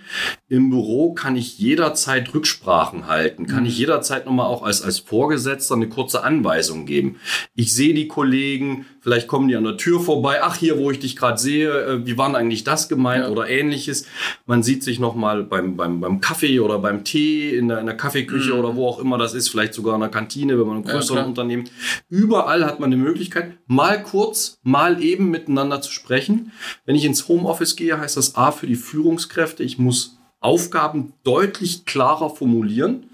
Im 0.49 0.71
Büro 0.71 1.12
kann 1.12 1.37
ich 1.37 1.59
jederzeit 1.59 2.33
Rücksprachen 2.33 3.07
halten, 3.07 3.47
kann 3.47 3.66
ich 3.66 3.75
mhm. 3.75 3.81
jederzeit 3.81 4.25
nochmal 4.25 4.47
auch 4.47 4.62
als, 4.62 4.81
als 4.81 4.99
Vorgesetzter 4.99 5.75
eine 5.75 5.90
kurze 5.90 6.25
Anweisung 6.25 6.87
geben. 6.87 7.16
Ich 7.54 7.75
sehe 7.75 7.93
die 7.93 8.09
Kollegen, 8.09 8.87
vielleicht 9.00 9.28
kommen 9.28 9.49
die 9.49 9.57
an 9.57 9.64
der 9.64 9.76
Tür 9.76 10.00
vorbei, 10.00 10.38
ach 10.43 10.57
hier, 10.57 10.78
wo 10.78 10.90
ich 10.90 11.00
dich 11.00 11.16
gerade 11.16 11.37
sehe, 11.37 11.69
äh, 11.69 12.07
wie 12.07 12.16
war 12.16 12.28
denn 12.28 12.37
eigentlich 12.37 12.64
das 12.64 12.88
gemeint 12.88 13.25
ja. 13.25 13.31
oder 13.31 13.47
ähnliches. 13.47 14.07
Man 14.47 14.62
sieht 14.62 14.85
sich 14.85 14.99
nochmal 14.99 15.43
beim, 15.43 15.76
beim, 15.76 16.00
beim 16.00 16.23
Kaffee 16.23 16.61
oder 16.61 16.78
beim 16.78 17.04
Tee 17.04 17.54
in 17.54 17.69
der, 17.69 17.81
in 17.81 17.87
der 17.87 17.97
Kaffeeküche 17.97 18.54
mhm. 18.54 18.59
oder 18.59 18.75
wo 18.75 18.88
auch 18.88 19.00
immer 19.00 19.19
das 19.19 19.35
ist, 19.35 19.50
vielleicht 19.50 19.75
sogar 19.75 19.97
in 19.97 20.00
der 20.00 20.09
Kantine, 20.09 20.59
wenn 20.59 20.66
man 20.66 20.76
ein 20.78 20.85
größeres 20.85 21.21
ja, 21.21 21.25
Unternehmen. 21.25 21.69
Überall 22.09 22.64
hat 22.64 22.81
man 22.81 22.90
die 22.90 22.97
Möglichkeit, 22.97 23.59
mal 23.66 24.02
kurz, 24.02 24.60
mal 24.63 25.02
eben 25.02 25.28
miteinander 25.28 25.82
zu 25.82 25.93
sprechen. 25.93 26.52
Wenn 26.87 26.97
ich 26.97 27.04
ins 27.04 27.28
Homeoffice 27.28 27.76
gehe, 27.76 28.00
heißt 28.00 28.14
das 28.17 28.37
A 28.37 28.53
für 28.53 28.67
die 28.67 28.77
Führungskräfte, 28.77 29.63
ich 29.63 29.79
muss 29.79 30.19
Aufgaben 30.41 31.15
deutlich 31.23 31.87
klarer 31.87 32.29
formulieren. 32.29 33.11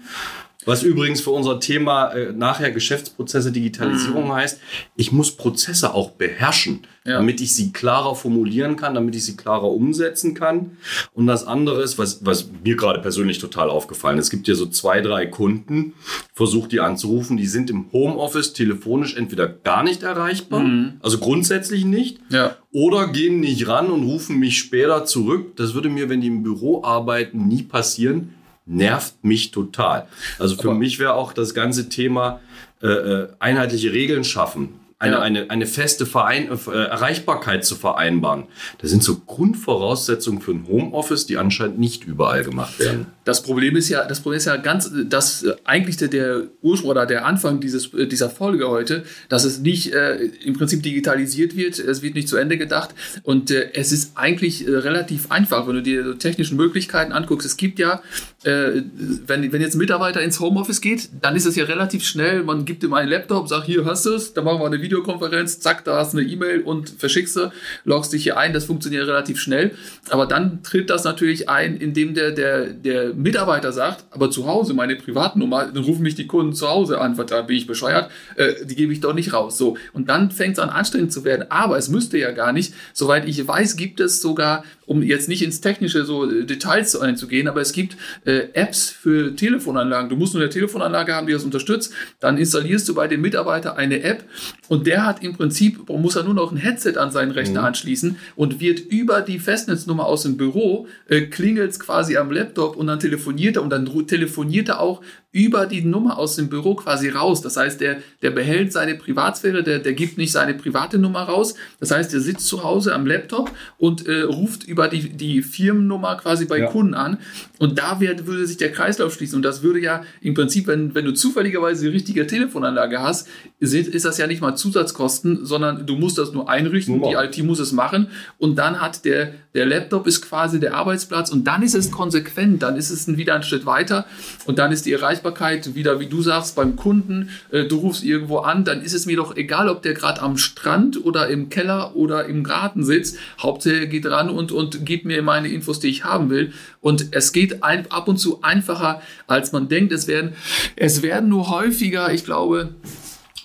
Was 0.65 0.83
übrigens 0.83 1.21
für 1.21 1.31
unser 1.31 1.59
Thema 1.59 2.11
äh, 2.11 2.33
nachher 2.33 2.71
Geschäftsprozesse, 2.71 3.51
Digitalisierung 3.51 4.25
mhm. 4.27 4.33
heißt, 4.33 4.59
ich 4.95 5.11
muss 5.11 5.35
Prozesse 5.35 5.93
auch 5.93 6.11
beherrschen, 6.11 6.85
ja. 7.03 7.13
damit 7.13 7.41
ich 7.41 7.55
sie 7.55 7.71
klarer 7.71 8.15
formulieren 8.15 8.75
kann, 8.75 8.93
damit 8.93 9.15
ich 9.15 9.25
sie 9.25 9.35
klarer 9.35 9.71
umsetzen 9.71 10.35
kann. 10.35 10.77
Und 11.13 11.25
das 11.25 11.47
andere 11.47 11.81
ist, 11.81 11.97
was, 11.97 12.23
was 12.25 12.49
mir 12.63 12.75
gerade 12.75 12.99
persönlich 12.99 13.39
total 13.39 13.69
aufgefallen 13.69 14.19
ist, 14.19 14.25
es 14.25 14.31
gibt 14.31 14.47
ja 14.47 14.53
so 14.53 14.67
zwei, 14.67 15.01
drei 15.01 15.25
Kunden, 15.25 15.93
versucht 16.33 16.71
die 16.71 16.79
anzurufen, 16.79 17.37
die 17.37 17.47
sind 17.47 17.71
im 17.71 17.91
Homeoffice 17.91 18.53
telefonisch 18.53 19.15
entweder 19.15 19.47
gar 19.47 19.81
nicht 19.83 20.03
erreichbar, 20.03 20.59
mhm. 20.59 20.93
also 21.01 21.17
grundsätzlich 21.17 21.85
nicht, 21.85 22.19
ja. 22.29 22.55
oder 22.71 23.07
gehen 23.07 23.39
nicht 23.39 23.67
ran 23.67 23.89
und 23.89 24.03
rufen 24.03 24.37
mich 24.37 24.59
später 24.59 25.05
zurück. 25.05 25.55
Das 25.55 25.73
würde 25.73 25.89
mir, 25.89 26.09
wenn 26.09 26.21
die 26.21 26.27
im 26.27 26.43
Büro 26.43 26.83
arbeiten, 26.83 27.47
nie 27.47 27.63
passieren 27.63 28.35
nervt 28.65 29.23
mich 29.23 29.51
total. 29.51 30.07
Also 30.39 30.55
für 30.55 30.69
Aber 30.69 30.77
mich 30.77 30.99
wäre 30.99 31.13
auch 31.13 31.33
das 31.33 31.53
ganze 31.53 31.89
Thema 31.89 32.39
äh, 32.81 32.87
äh 32.87 33.27
einheitliche 33.39 33.91
Regeln 33.93 34.23
schaffen 34.23 34.81
eine, 35.01 35.15
ja. 35.15 35.21
eine, 35.21 35.49
eine 35.49 35.65
feste 35.65 36.05
Verein 36.05 36.49
äh, 36.51 36.71
Erreichbarkeit 36.71 37.65
zu 37.65 37.75
vereinbaren. 37.75 38.43
Das 38.77 38.91
sind 38.91 39.03
so 39.03 39.17
Grundvoraussetzungen 39.17 40.41
für 40.41 40.51
ein 40.51 40.67
Homeoffice, 40.67 41.25
die 41.25 41.37
anscheinend 41.37 41.79
nicht 41.79 42.03
überall 42.03 42.43
gemacht 42.43 42.79
werden. 42.79 43.07
Das 43.25 43.43
Problem 43.43 43.75
ist 43.75 43.89
ja, 43.89 44.05
das 44.05 44.21
Problem 44.21 44.37
ist 44.37 44.45
ja 44.45 44.57
ganz, 44.57 44.91
dass 45.07 45.43
äh, 45.43 45.55
eigentlich 45.63 45.97
der, 45.97 46.07
der 46.07 46.43
Ursprung 46.61 46.91
oder 46.91 47.05
der 47.05 47.25
Anfang 47.25 47.59
dieses, 47.59 47.93
äh, 47.93 48.07
dieser 48.07 48.29
Folge 48.29 48.69
heute, 48.69 49.03
dass 49.29 49.43
es 49.43 49.59
nicht 49.59 49.93
äh, 49.93 50.15
im 50.43 50.53
Prinzip 50.53 50.83
digitalisiert 50.83 51.55
wird, 51.55 51.79
es 51.79 52.01
wird 52.01 52.15
nicht 52.15 52.27
zu 52.27 52.37
Ende 52.37 52.57
gedacht. 52.57 52.91
Und 53.23 53.51
äh, 53.51 53.71
es 53.73 53.91
ist 53.91 54.13
eigentlich 54.15 54.67
äh, 54.67 54.71
relativ 54.71 55.31
einfach, 55.31 55.67
wenn 55.67 55.75
du 55.75 55.81
dir 55.81 56.03
so 56.03 56.13
technischen 56.13 56.57
Möglichkeiten 56.57 57.11
anguckst. 57.11 57.45
Es 57.45 57.57
gibt 57.57 57.79
ja, 57.79 58.01
äh, 58.43 58.81
wenn, 59.25 59.51
wenn 59.51 59.61
jetzt 59.61 59.75
ein 59.75 59.79
Mitarbeiter 59.79 60.21
ins 60.21 60.39
Homeoffice 60.39 60.81
geht, 60.81 61.09
dann 61.21 61.35
ist 61.35 61.45
es 61.45 61.55
ja 61.55 61.65
relativ 61.65 62.05
schnell, 62.05 62.43
man 62.43 62.65
gibt 62.65 62.83
ihm 62.83 62.93
einen 62.93 63.09
Laptop, 63.09 63.47
sagt, 63.47 63.65
hier 63.65 63.85
hast 63.85 64.05
du 64.05 64.13
es, 64.13 64.33
dann 64.33 64.45
machen 64.45 64.59
wir 64.59 64.65
eine 64.67 64.81
Video 64.81 64.91
Videokonferenz, 65.01 65.59
zack, 65.59 65.83
da 65.85 65.97
hast 65.97 66.13
du 66.13 66.19
eine 66.19 66.27
E-Mail 66.27 66.61
und 66.61 66.89
verschickst 66.89 67.33
sie, 67.33 67.51
loggst 67.85 68.13
dich 68.13 68.23
hier 68.23 68.37
ein, 68.37 68.53
das 68.53 68.65
funktioniert 68.65 69.07
relativ 69.07 69.39
schnell. 69.39 69.71
Aber 70.09 70.25
dann 70.25 70.63
tritt 70.63 70.89
das 70.89 71.03
natürlich 71.03 71.49
ein, 71.49 71.77
indem 71.77 72.13
der, 72.13 72.31
der, 72.31 72.67
der 72.67 73.10
Mitarbeiter 73.13 73.71
sagt, 73.71 74.05
aber 74.11 74.29
zu 74.31 74.47
Hause, 74.47 74.73
meine 74.73 74.95
Privatnummer, 74.95 75.65
dann 75.65 75.83
rufen 75.83 76.03
mich 76.03 76.15
die 76.15 76.27
Kunden 76.27 76.53
zu 76.53 76.67
Hause 76.67 76.99
an, 76.99 77.15
da 77.27 77.41
bin 77.41 77.57
ich 77.57 77.67
bescheuert, 77.67 78.09
äh, 78.35 78.65
die 78.65 78.75
gebe 78.75 78.93
ich 78.93 78.99
doch 78.99 79.13
nicht 79.13 79.33
raus. 79.33 79.57
So. 79.57 79.77
Und 79.93 80.09
dann 80.09 80.31
fängt 80.31 80.57
es 80.57 80.59
an 80.59 80.69
anstrengend 80.69 81.11
zu 81.11 81.23
werden. 81.23 81.45
Aber 81.49 81.77
es 81.77 81.89
müsste 81.89 82.17
ja 82.17 82.31
gar 82.31 82.53
nicht. 82.53 82.73
Soweit 82.93 83.27
ich 83.27 83.47
weiß, 83.47 83.75
gibt 83.75 83.99
es 83.99 84.21
sogar 84.21 84.63
um 84.91 85.01
jetzt 85.01 85.29
nicht 85.29 85.41
ins 85.41 85.61
technische 85.61 86.03
so 86.03 86.29
äh, 86.29 86.43
Details 86.43 86.97
einzugehen, 86.97 87.47
aber 87.47 87.61
es 87.61 87.71
gibt 87.71 87.95
äh, 88.25 88.49
Apps 88.53 88.89
für 88.89 89.35
Telefonanlagen. 89.35 90.09
Du 90.09 90.17
musst 90.17 90.33
nur 90.33 90.43
eine 90.43 90.49
Telefonanlage 90.49 91.13
haben, 91.15 91.27
die 91.27 91.33
das 91.33 91.45
unterstützt. 91.45 91.93
Dann 92.19 92.37
installierst 92.37 92.89
du 92.89 92.93
bei 92.93 93.07
dem 93.07 93.21
Mitarbeiter 93.21 93.77
eine 93.77 94.03
App 94.03 94.25
und 94.67 94.87
der 94.87 95.05
hat 95.05 95.23
im 95.23 95.33
Prinzip, 95.33 95.87
muss 95.87 96.17
er 96.17 96.23
nur 96.23 96.33
noch 96.33 96.51
ein 96.51 96.57
Headset 96.57 96.97
an 96.97 97.11
seinen 97.11 97.31
Rechner 97.31 97.61
mhm. 97.61 97.67
anschließen 97.67 98.17
und 98.35 98.59
wird 98.59 98.79
über 98.79 99.21
die 99.21 99.39
Festnetznummer 99.39 100.05
aus 100.05 100.23
dem 100.23 100.35
Büro, 100.35 100.87
äh, 101.07 101.21
klingelt 101.21 101.79
quasi 101.79 102.17
am 102.17 102.29
Laptop 102.29 102.75
und 102.75 102.87
dann 102.87 102.99
telefoniert 103.01 103.57
er 103.57 103.63
und 103.63 103.69
dann 103.69 103.85
telefoniert 104.07 104.69
er 104.69 104.79
auch 104.79 105.01
über 105.33 105.65
die 105.65 105.81
Nummer 105.81 106.17
aus 106.17 106.35
dem 106.35 106.49
Büro 106.49 106.75
quasi 106.75 107.07
raus. 107.07 107.41
Das 107.41 107.55
heißt, 107.55 107.79
der, 107.79 107.99
der 108.21 108.31
behält 108.31 108.73
seine 108.73 108.95
Privatsphäre, 108.95 109.63
der, 109.63 109.79
der 109.79 109.93
gibt 109.93 110.17
nicht 110.17 110.33
seine 110.33 110.53
private 110.53 110.97
Nummer 110.97 111.21
raus. 111.21 111.55
Das 111.79 111.91
heißt, 111.91 112.11
der 112.11 112.19
sitzt 112.19 112.47
zu 112.47 112.63
Hause 112.65 112.93
am 112.93 113.05
Laptop 113.05 113.49
und 113.77 114.05
äh, 114.07 114.23
ruft 114.23 114.65
über 114.65 114.89
die, 114.89 115.09
die 115.09 115.41
Firmennummer 115.41 116.17
quasi 116.17 116.45
bei 116.45 116.59
ja. 116.59 116.67
Kunden 116.67 116.95
an. 116.95 117.17
Und 117.59 117.79
da 117.79 118.01
wird, 118.01 118.27
würde 118.27 118.45
sich 118.45 118.57
der 118.57 118.73
Kreislauf 118.73 119.13
schließen. 119.13 119.37
Und 119.37 119.43
das 119.43 119.63
würde 119.63 119.79
ja 119.79 120.03
im 120.19 120.33
Prinzip, 120.33 120.67
wenn, 120.67 120.93
wenn 120.95 121.05
du 121.05 121.13
zufälligerweise 121.13 121.85
die 121.85 121.91
richtige 121.91 122.27
Telefonanlage 122.27 123.01
hast, 123.01 123.29
ist, 123.59 123.73
ist 123.73 124.03
das 124.03 124.17
ja 124.17 124.27
nicht 124.27 124.41
mal 124.41 124.55
Zusatzkosten, 124.55 125.45
sondern 125.45 125.87
du 125.87 125.95
musst 125.95 126.17
das 126.17 126.33
nur 126.33 126.49
einrichten, 126.49 126.97
Nummer. 126.97 127.23
die 127.23 127.39
IT 127.39 127.45
muss 127.45 127.59
es 127.59 127.71
machen. 127.71 128.07
Und 128.37 128.57
dann 128.57 128.81
hat 128.81 129.05
der, 129.05 129.33
der 129.53 129.65
Laptop 129.65 130.07
ist 130.07 130.21
quasi 130.21 130.59
der 130.59 130.75
Arbeitsplatz 130.75 131.29
und 131.29 131.45
dann 131.45 131.63
ist 131.63 131.75
es 131.75 131.89
konsequent, 131.89 132.61
dann 132.63 132.75
ist 132.75 132.89
es 132.89 133.07
wieder 133.15 133.35
ein 133.35 133.43
Schritt 133.43 133.65
weiter 133.65 134.05
und 134.45 134.59
dann 134.59 134.73
ist 134.73 134.85
die 134.85 134.91
Erreichbarkeit 134.91 135.20
Erreichbarkeit 135.21 135.75
wieder, 135.75 135.99
wie 135.99 136.07
du 136.07 136.21
sagst, 136.21 136.55
beim 136.55 136.75
Kunden. 136.75 137.29
Äh, 137.51 137.65
du 137.65 137.77
rufst 137.77 138.03
irgendwo 138.03 138.39
an, 138.39 138.65
dann 138.65 138.81
ist 138.81 138.93
es 138.93 139.05
mir 139.05 139.17
doch 139.17 139.35
egal, 139.35 139.69
ob 139.69 139.81
der 139.81 139.93
gerade 139.93 140.21
am 140.21 140.37
Strand 140.37 141.03
oder 141.05 141.27
im 141.27 141.49
Keller 141.49 141.95
oder 141.95 142.25
im 142.25 142.43
Garten 142.43 142.83
sitzt. 142.83 143.17
Hauptsache 143.39 143.87
geht 143.87 144.05
ran 144.05 144.29
und, 144.29 144.51
und 144.51 144.85
gibt 144.85 145.05
mir 145.05 145.21
meine 145.21 145.49
Infos, 145.49 145.79
die 145.79 145.89
ich 145.89 146.03
haben 146.03 146.29
will. 146.29 146.53
Und 146.81 147.07
es 147.11 147.31
geht 147.31 147.63
ein, 147.63 147.89
ab 147.91 148.07
und 148.07 148.17
zu 148.17 148.41
einfacher, 148.41 149.01
als 149.27 149.51
man 149.51 149.67
denkt. 149.69 149.91
Es 149.91 150.07
werden, 150.07 150.33
es 150.75 151.01
werden 151.01 151.29
nur 151.29 151.49
häufiger, 151.49 152.11
ich 152.11 152.25
glaube, 152.25 152.69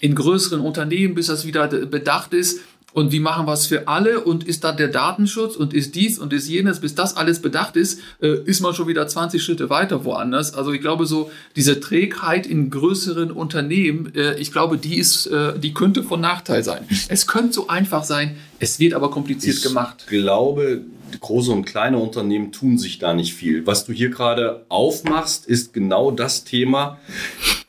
in 0.00 0.14
größeren 0.14 0.60
Unternehmen, 0.60 1.14
bis 1.14 1.26
das 1.26 1.46
wieder 1.46 1.68
bedacht 1.68 2.34
ist, 2.34 2.60
und 2.96 3.12
wie 3.12 3.20
machen 3.20 3.46
wir 3.46 3.52
es 3.52 3.66
für 3.66 3.88
alle 3.88 4.20
und 4.20 4.44
ist 4.44 4.64
da 4.64 4.72
der 4.72 4.88
Datenschutz 4.88 5.54
und 5.54 5.74
ist 5.74 5.94
dies 5.96 6.18
und 6.18 6.32
ist 6.32 6.48
jenes, 6.48 6.80
bis 6.80 6.94
das 6.94 7.14
alles 7.14 7.42
bedacht 7.42 7.76
ist, 7.76 8.00
äh, 8.22 8.38
ist 8.46 8.62
man 8.62 8.72
schon 8.72 8.88
wieder 8.88 9.06
20 9.06 9.42
Schritte 9.42 9.68
weiter 9.68 10.06
woanders. 10.06 10.54
Also 10.54 10.72
ich 10.72 10.80
glaube 10.80 11.04
so, 11.04 11.30
diese 11.56 11.78
Trägheit 11.78 12.46
in 12.46 12.70
größeren 12.70 13.32
Unternehmen, 13.32 14.14
äh, 14.14 14.38
ich 14.38 14.50
glaube, 14.50 14.78
die 14.78 14.96
ist, 14.96 15.26
äh, 15.26 15.58
die 15.58 15.74
könnte 15.74 16.02
von 16.02 16.22
Nachteil 16.22 16.64
sein. 16.64 16.84
Es 17.08 17.26
könnte 17.26 17.52
so 17.52 17.68
einfach 17.68 18.02
sein, 18.02 18.38
es 18.60 18.80
wird 18.80 18.94
aber 18.94 19.10
kompliziert 19.10 19.56
ich 19.56 19.62
gemacht. 19.62 19.96
Ich 20.04 20.06
glaube, 20.06 20.80
große 21.20 21.52
und 21.52 21.64
kleine 21.64 21.98
Unternehmen 21.98 22.52
tun 22.52 22.78
sich 22.78 22.98
da 22.98 23.14
nicht 23.14 23.34
viel. 23.34 23.66
Was 23.66 23.84
du 23.84 23.92
hier 23.92 24.10
gerade 24.10 24.64
aufmachst, 24.68 25.46
ist 25.46 25.72
genau 25.72 26.10
das 26.10 26.44
Thema. 26.44 26.98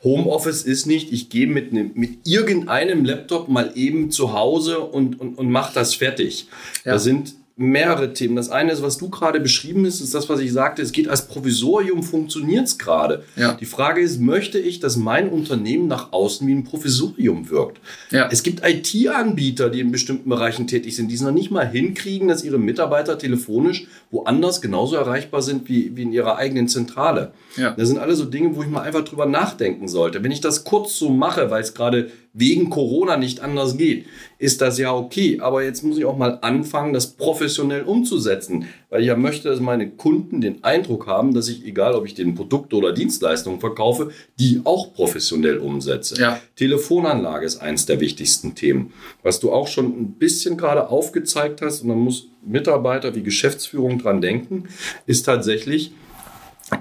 Homeoffice 0.03 0.63
ist 0.63 0.85
nicht, 0.85 1.11
ich 1.11 1.29
gehe 1.29 1.47
mit, 1.47 1.73
ne, 1.73 1.91
mit 1.93 2.19
irgendeinem 2.25 3.05
Laptop 3.05 3.49
mal 3.49 3.71
eben 3.75 4.11
zu 4.11 4.33
Hause 4.33 4.79
und, 4.79 5.19
und, 5.19 5.37
und 5.37 5.49
mache 5.49 5.73
das 5.73 5.95
fertig. 5.95 6.47
Ja. 6.85 6.93
Da 6.93 6.99
sind 6.99 7.35
mehrere 7.59 8.13
Themen. 8.13 8.35
Das 8.35 8.49
eine 8.49 8.71
ist, 8.71 8.83
was 8.83 8.99
du 8.99 9.09
gerade 9.09 9.39
beschrieben 9.39 9.83
hast, 9.85 9.99
ist 9.99 10.13
das, 10.13 10.29
was 10.29 10.39
ich 10.39 10.53
sagte, 10.53 10.83
es 10.83 10.91
geht 10.91 11.07
als 11.07 11.27
Provisorium, 11.27 12.03
funktioniert 12.03 12.67
es 12.67 12.77
gerade. 12.77 13.23
Ja. 13.35 13.53
Die 13.53 13.65
Frage 13.65 13.99
ist, 13.99 14.21
möchte 14.21 14.59
ich, 14.59 14.79
dass 14.79 14.95
mein 14.95 15.29
Unternehmen 15.29 15.87
nach 15.87 16.13
außen 16.13 16.47
wie 16.47 16.53
ein 16.53 16.63
Provisorium 16.63 17.49
wirkt? 17.49 17.79
Ja. 18.11 18.29
Es 18.31 18.43
gibt 18.43 18.61
IT-Anbieter, 18.63 19.71
die 19.71 19.79
in 19.79 19.91
bestimmten 19.91 20.29
Bereichen 20.29 20.67
tätig 20.67 20.95
sind, 20.95 21.09
die 21.09 21.15
es 21.15 21.21
noch 21.21 21.31
nicht 21.31 21.49
mal 21.49 21.67
hinkriegen, 21.67 22.27
dass 22.27 22.43
ihre 22.43 22.59
Mitarbeiter 22.59 23.17
telefonisch 23.17 23.87
woanders 24.11 24.61
genauso 24.61 24.95
erreichbar 24.95 25.41
sind 25.41 25.67
wie, 25.67 25.95
wie 25.97 26.03
in 26.03 26.13
ihrer 26.13 26.37
eigenen 26.37 26.67
Zentrale. 26.67 27.31
Ja. 27.55 27.71
Das 27.71 27.87
sind 27.87 27.97
alle 27.97 28.15
so 28.15 28.25
Dinge, 28.25 28.55
wo 28.55 28.61
ich 28.61 28.69
mal 28.69 28.81
einfach 28.81 29.03
drüber 29.03 29.25
nachdenken 29.25 29.87
sollte. 29.87 30.23
Wenn 30.23 30.31
ich 30.31 30.41
das 30.41 30.63
kurz 30.63 30.97
so 30.97 31.09
mache, 31.09 31.49
weil 31.49 31.63
es 31.63 31.73
gerade 31.73 32.11
wegen 32.33 32.69
Corona 32.69 33.17
nicht 33.17 33.39
anders 33.39 33.77
geht, 33.77 34.05
ist 34.37 34.61
das 34.61 34.77
ja 34.77 34.93
okay. 34.93 35.39
Aber 35.41 35.63
jetzt 35.63 35.83
muss 35.83 35.97
ich 35.97 36.05
auch 36.05 36.17
mal 36.17 36.39
anfangen, 36.41 36.93
das 36.93 37.07
professionell 37.07 37.83
umzusetzen, 37.83 38.67
weil 38.89 39.01
ich 39.01 39.07
ja 39.07 39.15
möchte, 39.15 39.49
dass 39.49 39.59
meine 39.59 39.89
Kunden 39.89 40.41
den 40.41 40.63
Eindruck 40.63 41.07
haben, 41.07 41.33
dass 41.33 41.47
ich, 41.47 41.65
egal 41.65 41.95
ob 41.95 42.05
ich 42.05 42.13
den 42.13 42.35
Produkt 42.35 42.73
oder 42.73 42.93
Dienstleistungen 42.93 43.59
verkaufe, 43.59 44.11
die 44.39 44.61
auch 44.63 44.93
professionell 44.93 45.57
umsetze. 45.57 46.19
Ja. 46.19 46.39
Telefonanlage 46.55 47.45
ist 47.45 47.57
eins 47.57 47.85
der 47.85 47.99
wichtigsten 47.99 48.55
Themen, 48.55 48.93
was 49.23 49.39
du 49.39 49.51
auch 49.51 49.67
schon 49.67 49.85
ein 49.85 50.11
bisschen 50.13 50.57
gerade 50.57 50.89
aufgezeigt 50.89 51.61
hast 51.61 51.81
und 51.81 51.89
dann 51.89 51.99
muss 51.99 52.27
Mitarbeiter 52.45 53.15
wie 53.15 53.23
Geschäftsführung 53.23 53.99
dran 53.99 54.21
denken, 54.21 54.65
ist 55.05 55.23
tatsächlich, 55.23 55.91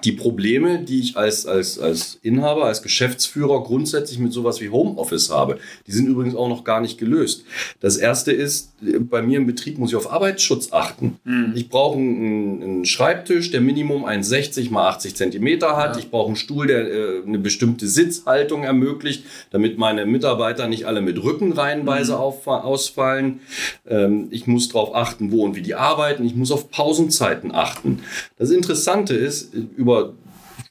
die 0.02 0.12
Probleme, 0.12 0.80
die 0.80 1.00
ich 1.00 1.16
als, 1.16 1.46
als, 1.46 1.78
als 1.78 2.18
Inhaber, 2.22 2.64
als 2.64 2.82
Geschäftsführer 2.82 3.62
grundsätzlich 3.62 4.18
mit 4.18 4.32
sowas 4.32 4.60
wie 4.60 4.68
Homeoffice 4.68 5.30
habe, 5.30 5.58
die 5.86 5.92
sind 5.92 6.08
übrigens 6.08 6.34
auch 6.34 6.48
noch 6.48 6.64
gar 6.64 6.80
nicht 6.80 6.98
gelöst. 6.98 7.44
Das 7.78 7.96
erste 7.96 8.32
ist, 8.32 8.72
bei 8.80 9.22
mir 9.22 9.38
im 9.38 9.46
Betrieb 9.46 9.78
muss 9.78 9.90
ich 9.90 9.96
auf 9.96 10.12
Arbeitsschutz 10.12 10.72
achten. 10.72 11.18
Mhm. 11.22 11.52
Ich 11.54 11.68
brauche 11.68 11.96
einen, 11.98 12.62
einen, 12.62 12.84
Schreibtisch, 12.84 13.52
der 13.52 13.60
Minimum 13.60 14.04
1,60 14.04 14.70
mal 14.70 14.88
80 14.88 15.14
Zentimeter 15.14 15.76
hat. 15.76 15.94
Ja. 15.94 16.02
Ich 16.02 16.10
brauche 16.10 16.28
einen 16.28 16.36
Stuhl, 16.36 16.66
der 16.66 16.90
äh, 16.90 17.22
eine 17.24 17.38
bestimmte 17.38 17.86
Sitzhaltung 17.86 18.64
ermöglicht, 18.64 19.24
damit 19.50 19.78
meine 19.78 20.04
Mitarbeiter 20.04 20.66
nicht 20.66 20.86
alle 20.86 21.00
mit 21.00 21.22
Rücken 21.22 21.52
reihenweise 21.52 22.12
mhm. 22.12 22.18
auf, 22.18 22.46
ausfallen. 22.46 23.40
Ähm, 23.86 24.28
ich 24.30 24.48
muss 24.48 24.68
darauf 24.68 24.94
achten, 24.96 25.30
wo 25.30 25.44
und 25.44 25.54
wie 25.54 25.62
die 25.62 25.76
arbeiten. 25.76 26.24
Ich 26.24 26.34
muss 26.34 26.50
auf 26.50 26.70
Pausenzeiten 26.70 27.54
achten. 27.54 28.00
Das 28.36 28.50
Interessante 28.50 29.14
ist, 29.14 29.52
über 29.76 30.14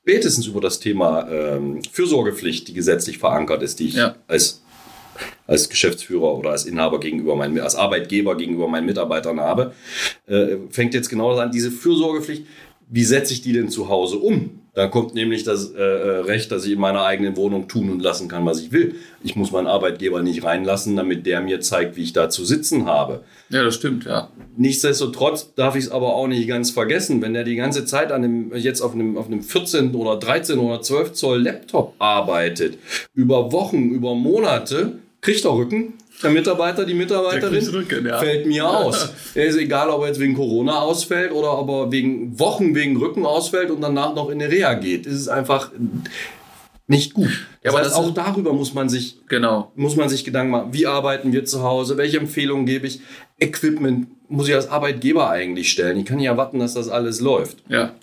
spätestens 0.06 0.46
über 0.46 0.62
das 0.62 0.80
Thema 0.80 1.28
ähm, 1.30 1.82
Fürsorgepflicht, 1.92 2.68
die 2.68 2.74
gesetzlich 2.74 3.18
verankert 3.18 3.64
ist, 3.64 3.80
die 3.80 3.88
ich 3.88 3.96
ja. 3.96 4.16
als, 4.28 4.62
als 5.48 5.68
Geschäftsführer 5.70 6.38
oder 6.38 6.52
als 6.52 6.66
Inhaber 6.66 7.00
gegenüber 7.00 7.36
meinen, 7.36 7.60
als 7.60 7.76
Arbeitgeber 7.76 8.38
gegenüber 8.38 8.68
meinen 8.68 8.86
Mitarbeitern 8.86 9.40
habe, 9.40 9.74
äh, 10.28 10.58
fängt 10.70 10.94
jetzt 10.94 11.10
genau 11.10 11.36
an, 11.38 11.52
diese 11.52 11.72
Fürsorgepflicht, 11.72 12.46
wie 12.88 13.04
setze 13.04 13.34
ich 13.34 13.42
die 13.42 13.54
denn 13.54 13.70
zu 13.70 13.90
Hause 13.90 14.18
um? 14.18 14.62
Da 14.76 14.88
kommt 14.88 15.16
nämlich 15.16 15.44
das 15.44 15.72
äh, 15.72 15.82
äh, 15.82 16.20
Recht, 16.20 16.52
dass 16.52 16.66
ich 16.66 16.74
in 16.74 16.80
meiner 16.80 17.06
eigenen 17.06 17.38
Wohnung 17.38 17.70
tun 17.70 17.90
und 17.90 18.02
lassen 18.02 18.28
kann, 18.28 18.46
was 18.46 18.60
ich 18.60 18.74
will. 18.74 18.96
Ich 19.24 19.38
muss 19.38 19.54
meinen 19.54 19.68
Arbeitgeber 19.68 20.22
nicht 20.22 20.44
reinlassen, 20.44 20.98
damit 20.98 21.26
der 21.26 21.40
mir 21.40 21.62
zeigt, 21.62 21.96
wie 21.96 22.04
ich 22.04 22.12
da 22.12 22.30
zu 22.30 22.44
sitzen 22.44 22.86
habe. 22.86 23.24
Ja, 23.50 23.64
das 23.64 23.76
stimmt, 23.76 24.04
ja. 24.04 24.30
Nichtsdestotrotz 24.58 25.54
darf 25.56 25.78
ich 25.78 25.86
es 25.86 25.92
aber 25.92 26.14
auch 26.14 26.28
nicht 26.28 26.46
ganz 26.50 26.72
vergessen, 26.72 27.22
wenn 27.22 27.34
der 27.34 27.46
die 27.46 27.56
ganze 27.56 27.86
Zeit 27.86 28.12
an 28.12 28.22
dem, 28.22 28.54
jetzt 28.54 28.82
auf 28.82 28.94
einem, 28.94 29.18
auf 29.18 29.28
einem 29.28 29.42
14 29.42 29.96
oder 29.96 30.18
13 30.18 30.60
oder 30.60 30.82
12 30.82 31.14
Zoll 31.14 31.42
Laptop 31.42 31.96
arbeitet, 32.00 32.78
über 33.14 33.54
Wochen, 33.54 33.92
über 33.92 34.14
Monate, 34.14 35.00
kriegt 35.22 35.46
er 35.46 35.56
Rücken, 35.56 35.94
der 36.24 36.30
Mitarbeiter, 36.30 36.86
die 36.86 36.94
Mitarbeiterin, 36.94 37.68
Rücken, 37.68 38.06
ja. 38.06 38.20
fällt 38.20 38.46
mir 38.46 38.68
aus. 38.70 39.14
Ist 39.34 39.58
egal, 39.58 39.90
ob 39.90 40.02
er 40.02 40.08
jetzt 40.08 40.20
wegen 40.20 40.36
Corona 40.36 40.80
ausfällt 40.80 41.32
oder 41.32 41.58
ob 41.58 41.70
er 41.70 41.92
wegen 41.92 42.40
Wochen 42.40 42.76
wegen 42.76 42.98
Rücken 42.98 43.26
ausfällt 43.26 43.72
und 43.72 43.82
danach 43.82 44.16
noch 44.16 44.30
in 44.30 44.42
eine 44.42 44.52
Reha 44.52 44.74
geht. 44.74 45.06
Es 45.06 45.14
ist 45.14 45.28
einfach 45.28 45.72
nicht 46.88 47.14
gut. 47.14 47.48
Ja, 47.66 47.72
aber 47.72 47.82
das 47.82 47.94
auch 47.94 48.14
darüber 48.14 48.54
muss 48.54 48.76
man 48.76 48.90
sich 48.90 49.18
genau 49.28 49.72
muss 49.76 49.96
man 49.96 50.08
sich 50.08 50.24
Gedanken 50.24 50.52
machen. 50.52 50.74
Wie 50.74 50.86
arbeiten 50.86 51.34
wir 51.34 51.46
zu 51.46 51.64
Hause? 51.64 51.98
Welche 51.98 52.18
Empfehlungen 52.18 52.68
gebe 52.68 52.86
ich? 52.86 53.02
Equipment 53.40 54.08
muss 54.28 54.48
ich 54.48 54.56
als 54.56 54.70
Arbeitgeber 54.70 55.30
eigentlich 55.30 55.72
stellen. 55.72 55.98
Ich 55.98 56.06
kann 56.06 56.18
nicht 56.18 56.26
erwarten, 56.26 56.60
dass 56.60 56.74
das 56.74 56.90
alles 56.90 57.20
läuft. 57.20 57.58
Ja. 57.70 57.94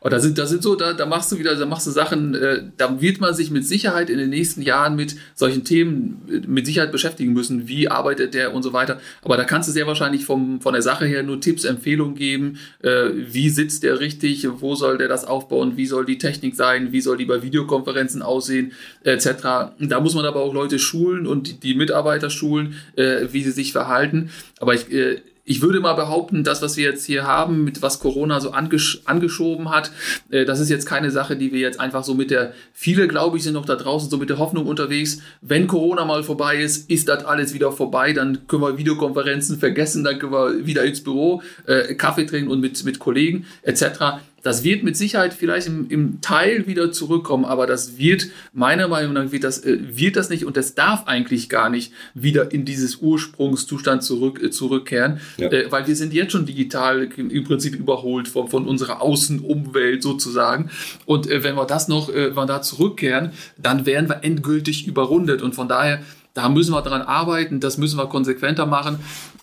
Aber 0.00 0.10
da 0.10 0.20
sind, 0.20 0.38
da 0.38 0.46
sind 0.46 0.62
so, 0.62 0.74
da, 0.74 0.92
da 0.92 1.06
machst 1.06 1.32
du 1.32 1.38
wieder, 1.38 1.56
da 1.56 1.66
machst 1.66 1.86
du 1.86 1.90
Sachen, 1.90 2.34
äh, 2.34 2.62
da 2.76 3.00
wird 3.00 3.20
man 3.20 3.34
sich 3.34 3.50
mit 3.50 3.66
Sicherheit 3.66 4.10
in 4.10 4.18
den 4.18 4.30
nächsten 4.30 4.62
Jahren 4.62 4.96
mit 4.96 5.16
solchen 5.34 5.64
Themen 5.64 6.22
äh, 6.28 6.46
mit 6.46 6.66
Sicherheit 6.66 6.92
beschäftigen 6.92 7.32
müssen. 7.32 7.68
Wie 7.68 7.88
arbeitet 7.88 8.34
der 8.34 8.54
und 8.54 8.62
so 8.62 8.72
weiter. 8.72 9.00
Aber 9.22 9.36
da 9.36 9.44
kannst 9.44 9.68
du 9.68 9.72
sehr 9.72 9.86
wahrscheinlich 9.86 10.24
vom, 10.24 10.60
von 10.60 10.72
der 10.72 10.82
Sache 10.82 11.06
her 11.06 11.22
nur 11.22 11.40
Tipps, 11.40 11.64
Empfehlungen 11.64 12.14
geben. 12.14 12.58
Äh, 12.82 13.10
wie 13.14 13.50
sitzt 13.50 13.82
der 13.82 13.98
richtig? 13.98 14.46
Wo 14.60 14.74
soll 14.74 14.98
der 14.98 15.08
das 15.08 15.24
aufbauen? 15.24 15.76
Wie 15.76 15.86
soll 15.86 16.04
die 16.04 16.18
Technik 16.18 16.54
sein? 16.54 16.92
Wie 16.92 17.00
soll 17.00 17.16
die 17.16 17.24
bei 17.24 17.42
Videokonferenzen 17.42 18.22
aussehen? 18.22 18.72
Etc. 19.12 19.42
Da 19.78 20.00
muss 20.00 20.14
man 20.14 20.24
aber 20.24 20.40
auch 20.40 20.54
Leute 20.54 20.78
schulen 20.78 21.26
und 21.26 21.62
die, 21.62 21.74
Mitarbeiter 21.74 22.30
schulen, 22.30 22.76
äh, 22.96 23.28
wie 23.30 23.42
sie 23.42 23.50
sich 23.50 23.72
verhalten. 23.72 24.30
Aber 24.60 24.74
ich, 24.74 24.92
äh, 24.92 25.20
ich 25.44 25.60
würde 25.60 25.80
mal 25.80 25.94
behaupten, 25.94 26.44
das, 26.44 26.62
was 26.62 26.76
wir 26.76 26.84
jetzt 26.84 27.04
hier 27.04 27.26
haben, 27.26 27.64
mit 27.64 27.82
was 27.82 27.98
Corona 27.98 28.40
so 28.40 28.52
angesch 28.52 29.02
angeschoben 29.06 29.70
hat, 29.70 29.90
äh, 30.30 30.44
das 30.44 30.60
ist 30.60 30.70
jetzt 30.70 30.86
keine 30.86 31.10
Sache, 31.10 31.36
die 31.36 31.52
wir 31.52 31.58
jetzt 31.58 31.80
einfach 31.80 32.04
so 32.04 32.14
mit 32.14 32.30
der, 32.30 32.52
viele 32.72 33.08
glaube 33.08 33.36
ich 33.36 33.42
sind 33.42 33.54
noch 33.54 33.66
da 33.66 33.74
draußen 33.74 34.08
so 34.08 34.18
mit 34.18 34.30
der 34.30 34.38
Hoffnung 34.38 34.66
unterwegs, 34.66 35.18
wenn 35.40 35.66
Corona 35.66 36.04
mal 36.04 36.22
vorbei 36.22 36.62
ist, 36.62 36.88
ist 36.88 37.08
das 37.08 37.24
alles 37.24 37.54
wieder 37.54 37.72
vorbei, 37.72 38.12
dann 38.12 38.46
können 38.46 38.62
wir 38.62 38.78
Videokonferenzen 38.78 39.58
vergessen, 39.58 40.04
dann 40.04 40.18
können 40.18 40.32
wir 40.32 40.66
wieder 40.66 40.84
ins 40.84 41.02
Büro, 41.02 41.42
äh, 41.66 41.94
Kaffee 41.94 42.24
trinken 42.24 42.50
und 42.50 42.60
mit, 42.60 42.84
mit 42.84 43.00
Kollegen 43.00 43.46
etc. 43.62 44.20
Das 44.42 44.64
wird 44.64 44.82
mit 44.82 44.96
Sicherheit 44.96 45.34
vielleicht 45.34 45.68
im, 45.68 45.88
im, 45.88 46.20
Teil 46.20 46.66
wieder 46.66 46.92
zurückkommen, 46.92 47.44
aber 47.44 47.66
das 47.66 47.96
wird, 47.96 48.26
meiner 48.52 48.88
Meinung 48.88 49.12
nach, 49.12 49.32
wird 49.32 49.44
das, 49.44 49.64
äh, 49.64 49.78
wird 49.96 50.16
das 50.16 50.30
nicht 50.30 50.44
und 50.44 50.56
das 50.56 50.74
darf 50.74 51.06
eigentlich 51.06 51.48
gar 51.48 51.70
nicht 51.70 51.92
wieder 52.14 52.52
in 52.52 52.64
dieses 52.64 52.96
Ursprungszustand 52.96 54.02
zurück, 54.02 54.42
äh, 54.42 54.50
zurückkehren, 54.50 55.20
ja. 55.38 55.48
äh, 55.48 55.70
weil 55.70 55.86
wir 55.86 55.96
sind 55.96 56.12
jetzt 56.12 56.32
schon 56.32 56.44
digital 56.46 57.08
im 57.16 57.44
Prinzip 57.44 57.74
überholt 57.74 58.28
von, 58.28 58.48
von 58.48 58.66
unserer 58.66 59.00
Außenumwelt 59.00 60.02
sozusagen. 60.02 60.70
Und 61.06 61.30
äh, 61.30 61.44
wenn 61.44 61.54
wir 61.54 61.66
das 61.66 61.88
noch, 61.88 62.08
äh, 62.08 62.30
wenn 62.30 62.36
wir 62.36 62.46
da 62.46 62.62
zurückkehren, 62.62 63.30
dann 63.56 63.86
wären 63.86 64.08
wir 64.08 64.24
endgültig 64.24 64.86
überrundet 64.86 65.42
und 65.42 65.54
von 65.54 65.68
daher 65.68 66.00
da 66.34 66.48
müssen 66.48 66.72
wir 66.72 66.80
dran 66.80 67.02
arbeiten, 67.02 67.60
das 67.60 67.76
müssen 67.76 67.98
wir 67.98 68.06
konsequenter 68.06 68.64
machen 68.64 68.98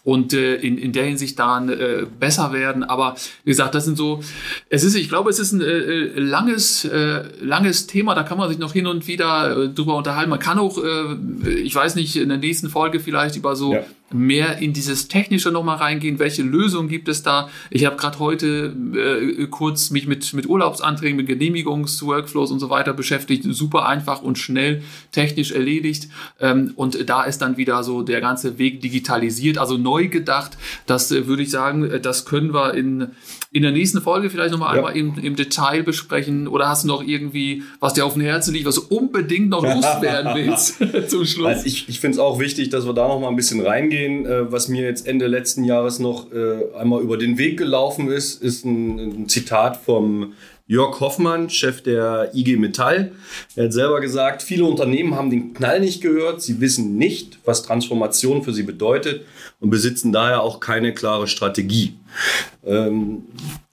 und 0.09 0.33
äh, 0.33 0.55
in, 0.55 0.77
in 0.77 0.91
der 0.91 1.05
Hinsicht 1.05 1.37
daran 1.37 1.69
äh, 1.69 2.05
besser 2.19 2.51
werden. 2.51 2.83
Aber 2.83 3.15
wie 3.43 3.51
gesagt, 3.51 3.75
das 3.75 3.85
sind 3.85 3.95
so, 3.95 4.21
es 4.69 4.83
ist, 4.83 4.95
ich 4.95 5.07
glaube, 5.07 5.29
es 5.29 5.37
ist 5.37 5.51
ein 5.51 5.61
äh, 5.61 5.65
äh, 5.65 6.19
langes, 6.19 6.83
äh, 6.85 7.23
langes 7.41 7.85
Thema, 7.85 8.15
da 8.15 8.23
kann 8.23 8.37
man 8.37 8.49
sich 8.49 8.57
noch 8.57 8.73
hin 8.73 8.87
und 8.87 9.07
wieder 9.07 9.55
äh, 9.55 9.69
drüber 9.69 9.95
unterhalten. 9.95 10.31
Man 10.31 10.39
kann 10.39 10.57
auch, 10.57 10.77
äh, 10.83 11.49
ich 11.49 11.75
weiß 11.75 11.95
nicht, 11.95 12.15
in 12.15 12.29
der 12.29 12.39
nächsten 12.39 12.69
Folge 12.69 12.99
vielleicht 12.99 13.35
über 13.35 13.55
so 13.55 13.73
ja 13.73 13.83
mehr 14.11 14.57
in 14.59 14.73
dieses 14.73 15.07
Technische 15.07 15.51
nochmal 15.51 15.77
reingehen. 15.77 16.19
Welche 16.19 16.43
Lösungen 16.43 16.89
gibt 16.89 17.07
es 17.07 17.23
da? 17.23 17.49
Ich 17.69 17.85
habe 17.85 17.95
gerade 17.95 18.19
heute 18.19 18.75
äh, 18.95 19.47
kurz 19.47 19.89
mich 19.91 20.07
mit, 20.07 20.33
mit 20.33 20.47
Urlaubsanträgen, 20.47 21.17
mit 21.17 21.27
Genehmigungsworkflows 21.27 22.51
und 22.51 22.59
so 22.59 22.69
weiter 22.69 22.93
beschäftigt. 22.93 23.45
Super 23.49 23.87
einfach 23.87 24.21
und 24.21 24.37
schnell 24.37 24.83
technisch 25.11 25.51
erledigt. 25.51 26.09
Ähm, 26.39 26.73
und 26.75 27.09
da 27.09 27.23
ist 27.23 27.39
dann 27.39 27.57
wieder 27.57 27.83
so 27.83 28.01
der 28.01 28.21
ganze 28.21 28.57
Weg 28.57 28.81
digitalisiert, 28.81 29.57
also 29.57 29.77
neu 29.77 30.07
gedacht. 30.07 30.57
Das 30.85 31.11
äh, 31.11 31.27
würde 31.27 31.43
ich 31.43 31.51
sagen, 31.51 31.83
äh, 31.83 31.99
das 31.99 32.25
können 32.25 32.53
wir 32.53 32.73
in, 32.73 33.09
in 33.51 33.63
der 33.63 33.71
nächsten 33.71 34.01
Folge 34.01 34.29
vielleicht 34.29 34.51
nochmal 34.51 34.75
ja. 34.75 34.85
einmal 34.85 34.95
im, 34.95 35.17
im 35.17 35.35
Detail 35.35 35.81
besprechen. 35.81 36.47
Oder 36.47 36.69
hast 36.69 36.83
du 36.83 36.87
noch 36.87 37.01
irgendwie, 37.01 37.63
was 37.79 37.93
dir 37.93 38.05
auf 38.05 38.13
dem 38.13 38.21
Herzen 38.21 38.53
liegt, 38.53 38.67
was 38.67 38.75
du 38.75 38.81
unbedingt 38.95 39.49
noch 39.49 39.63
loswerden 39.75 40.33
willst 40.35 40.77
zum 41.09 41.25
Schluss? 41.25 41.47
Also 41.47 41.65
ich 41.65 41.89
ich 41.89 41.99
finde 41.99 42.15
es 42.15 42.19
auch 42.19 42.39
wichtig, 42.39 42.69
dass 42.69 42.85
wir 42.85 42.93
da 42.93 43.07
nochmal 43.07 43.31
ein 43.31 43.35
bisschen 43.35 43.61
reingehen. 43.61 44.25
Äh, 44.25 44.51
was 44.51 44.67
mir 44.67 44.83
jetzt 44.83 45.07
Ende 45.07 45.25
letzten 45.25 45.63
Jahres 45.63 45.97
noch 45.97 46.31
äh, 46.31 46.75
einmal 46.77 47.01
über 47.01 47.17
den 47.17 47.39
Weg 47.39 47.57
gelaufen 47.57 48.09
ist, 48.09 48.41
ist 48.41 48.65
ein, 48.65 48.99
ein 48.99 49.29
Zitat 49.29 49.77
vom 49.77 50.33
Jörg 50.69 50.99
Hoffmann, 50.99 51.49
Chef 51.49 51.81
der 51.81 52.29
IG 52.35 52.55
Metall. 52.57 53.13
Er 53.55 53.65
hat 53.65 53.73
selber 53.73 54.01
gesagt, 54.01 54.43
viele 54.43 54.65
Unternehmen 54.65 55.15
haben 55.15 55.31
den 55.31 55.55
Knall 55.55 55.79
nicht 55.79 55.99
gehört. 55.99 56.43
Sie 56.43 56.61
wissen 56.61 56.95
nicht, 56.95 57.39
was 57.43 57.63
Transformation 57.63 58.43
für 58.43 58.53
sie 58.53 58.61
bedeutet 58.61 59.25
und 59.59 59.71
besitzen 59.71 60.11
daher 60.11 60.43
auch 60.43 60.59
keine 60.59 60.93
klare 60.93 61.27
Strategie. 61.27 61.95
Ähm, 62.63 63.23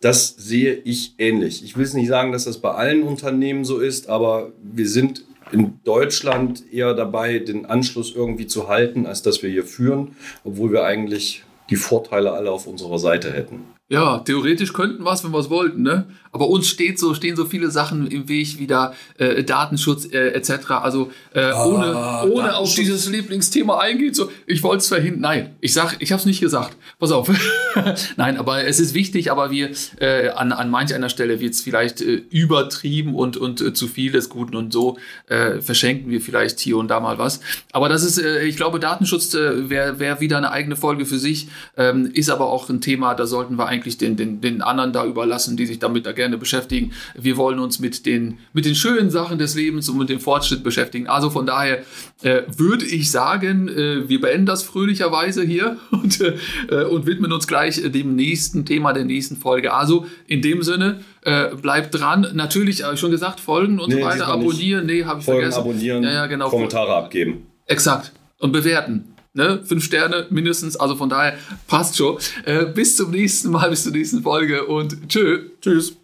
das 0.01 0.37
sehe 0.39 0.75
ich 0.75 1.13
ähnlich. 1.19 1.63
Ich 1.63 1.77
will 1.77 1.85
es 1.85 1.93
nicht 1.93 2.09
sagen, 2.09 2.33
dass 2.33 2.47
das 2.47 2.63
bei 2.63 2.71
allen 2.71 3.03
Unternehmen 3.03 3.67
so 3.67 3.79
ist, 3.79 4.09
aber 4.09 4.53
wir 4.63 4.89
sind 4.89 5.23
in 5.53 5.79
Deutschland 5.85 6.65
eher 6.73 6.95
dabei, 6.95 7.41
den 7.41 7.67
Anschluss 7.67 8.15
irgendwie 8.15 8.47
zu 8.47 8.69
halten, 8.69 9.05
als 9.05 9.21
dass 9.21 9.43
wir 9.43 9.51
hier 9.51 9.65
führen, 9.65 10.17
obwohl 10.45 10.73
wir 10.73 10.85
eigentlich 10.85 11.45
die 11.69 11.77
Vorteile 11.77 12.33
alle 12.33 12.51
auf 12.51 12.67
unserer 12.67 12.99
Seite 12.99 13.33
hätten. 13.35 13.77
Ja, 13.89 14.19
theoretisch 14.19 14.73
könnten 14.73 15.05
wir 15.05 15.13
es, 15.13 15.23
wenn 15.23 15.31
wir 15.31 15.39
es 15.39 15.51
wollten, 15.51 15.83
ne? 15.83 16.07
Aber 16.37 16.51
uns 16.51 16.69
steht 16.69 16.99
so, 16.99 17.15
stehen 17.15 17.35
so 17.35 17.47
viele 17.47 17.71
Sachen 17.71 18.09
im 18.09 18.29
Weg, 18.29 18.59
wie 18.59 18.67
da 18.67 18.93
äh, 19.17 19.43
Datenschutz 19.43 20.05
äh, 20.13 20.33
etc. 20.35 20.71
Also 20.83 21.11
äh, 21.33 21.41
ah, 21.41 21.65
ohne, 21.65 22.31
ohne 22.31 22.57
auf 22.57 22.75
dieses 22.75 23.09
Lieblingsthema 23.09 23.79
eingehen. 23.79 24.13
So, 24.13 24.31
ich 24.47 24.63
wollte 24.63 24.83
es 24.83 24.89
verhindern. 24.89 25.23
Nein, 25.23 25.57
ich 25.63 25.73
sag, 25.73 25.97
ich 26.01 26.13
habe 26.13 26.21
es 26.21 26.27
nicht 26.27 26.41
gesagt. 26.41 26.77
Pass 26.99 27.11
auf. 27.11 27.31
Nein, 28.19 28.37
aber 28.37 28.65
es 28.65 28.81
ist 28.81 28.93
wichtig, 28.93 29.33
aber 29.33 29.51
wir 29.51 29.71
äh, 29.99 30.29
an, 30.29 30.53
an 30.53 30.69
manch 30.69 30.95
einer 30.95 31.09
Stelle 31.09 31.41
wird 31.41 31.55
es 31.55 31.63
vielleicht 31.63 32.03
äh, 32.03 32.21
übertrieben 32.29 33.15
und, 33.15 33.39
und 33.39 33.63
äh, 33.63 33.73
zu 33.73 33.89
viel 33.89 34.13
des 34.13 34.29
Guten 34.29 34.57
und 34.57 34.75
so 34.75 34.99
äh, 35.29 35.63
verschenken 35.63 36.11
wir 36.11 36.21
vielleicht 36.21 36.61
hier 36.61 36.77
und 36.77 36.89
da 36.89 37.01
mal 37.01 37.17
was. 37.17 37.41
Aber 37.73 37.89
das 37.89 38.03
ist, 38.03 38.19
äh, 38.19 38.45
ich 38.45 38.57
glaube, 38.57 38.79
Datenschutz 38.79 39.33
äh, 39.33 39.71
wäre 39.71 39.99
wär 39.99 40.21
wieder 40.21 40.37
eine 40.37 40.51
eigene 40.51 40.77
Folge 40.77 41.07
für 41.07 41.19
sich, 41.19 41.49
ähm, 41.79 42.11
ist 42.13 42.29
aber 42.29 42.51
auch 42.51 42.69
ein 42.69 42.83
Thema, 42.83 43.15
da 43.15 43.27
sollten 43.27 43.57
wir 43.57 43.69
eigentlich 43.69 43.97
den, 43.97 44.17
den, 44.17 44.43
den 44.43 44.61
anderen 44.61 44.93
da 44.93 45.07
überlassen, 45.07 45.57
die 45.57 45.65
sich 45.65 45.79
damit 45.79 46.05
da 46.05 46.13
gerne 46.27 46.39
beschäftigen. 46.39 46.93
Wir 47.15 47.37
wollen 47.37 47.59
uns 47.59 47.79
mit 47.79 48.05
den, 48.05 48.39
mit 48.53 48.65
den 48.65 48.75
schönen 48.75 49.11
Sachen 49.11 49.39
des 49.39 49.55
Lebens 49.55 49.89
und 49.89 49.99
mit 49.99 50.09
dem 50.09 50.21
Fortschritt 50.21 50.63
beschäftigen. 50.63 51.07
Also 51.07 51.31
von 51.31 51.47
daher 51.47 51.83
äh, 52.23 52.43
würde 52.57 52.85
ich 52.85 53.11
sagen, 53.11 53.69
äh, 53.69 54.09
wir 54.09 54.21
beenden 54.21 54.47
das 54.47 54.63
fröhlicherweise 54.63 55.45
hier 55.45 55.77
und, 55.91 56.21
äh, 56.21 56.85
und 56.85 57.07
widmen 57.07 57.33
uns 57.33 57.47
gleich 57.47 57.81
dem 57.81 58.17
nächsten 58.17 58.65
Thema 58.65 58.93
der 58.93 59.05
nächsten 59.05 59.37
Folge. 59.37 59.73
Also 59.73 60.07
in 60.27 60.43
dem 60.43 60.63
Sinne, 60.63 61.01
äh, 61.23 61.55
bleibt 61.55 61.99
dran. 61.99 62.27
Natürlich, 62.35 62.83
habe 62.83 62.95
ich 62.95 63.01
schon 63.01 63.11
gesagt, 63.11 63.41
folgen 63.41 63.79
und 63.79 63.89
nee, 63.89 64.01
so 64.01 64.07
weiter, 64.07 64.29
abonnieren. 64.29 64.87
Nee, 64.87 65.05
habe 65.05 65.21
ich 65.21 65.25
folgen, 65.25 65.43
vergessen. 65.43 65.61
abonnieren, 65.61 66.03
ja, 66.03 66.13
ja, 66.13 66.27
genau. 66.27 66.49
Kommentare 66.49 66.95
abgeben. 66.95 67.47
Exakt. 67.67 68.13
Und 68.39 68.53
bewerten. 68.53 69.17
Ne? 69.35 69.61
Fünf 69.65 69.85
Sterne 69.85 70.27
mindestens. 70.31 70.77
Also 70.77 70.97
von 70.97 71.09
daher 71.09 71.37
passt 71.67 71.97
schon. 71.97 72.17
Äh, 72.45 72.67
bis 72.67 72.97
zum 72.97 73.11
nächsten 73.11 73.51
Mal, 73.51 73.71
bis 73.71 73.85
zur 73.85 73.93
nächsten 73.93 74.23
Folge 74.23 74.65
und 74.67 75.09
tschö. 75.09 75.51
Tschüss. 75.61 75.97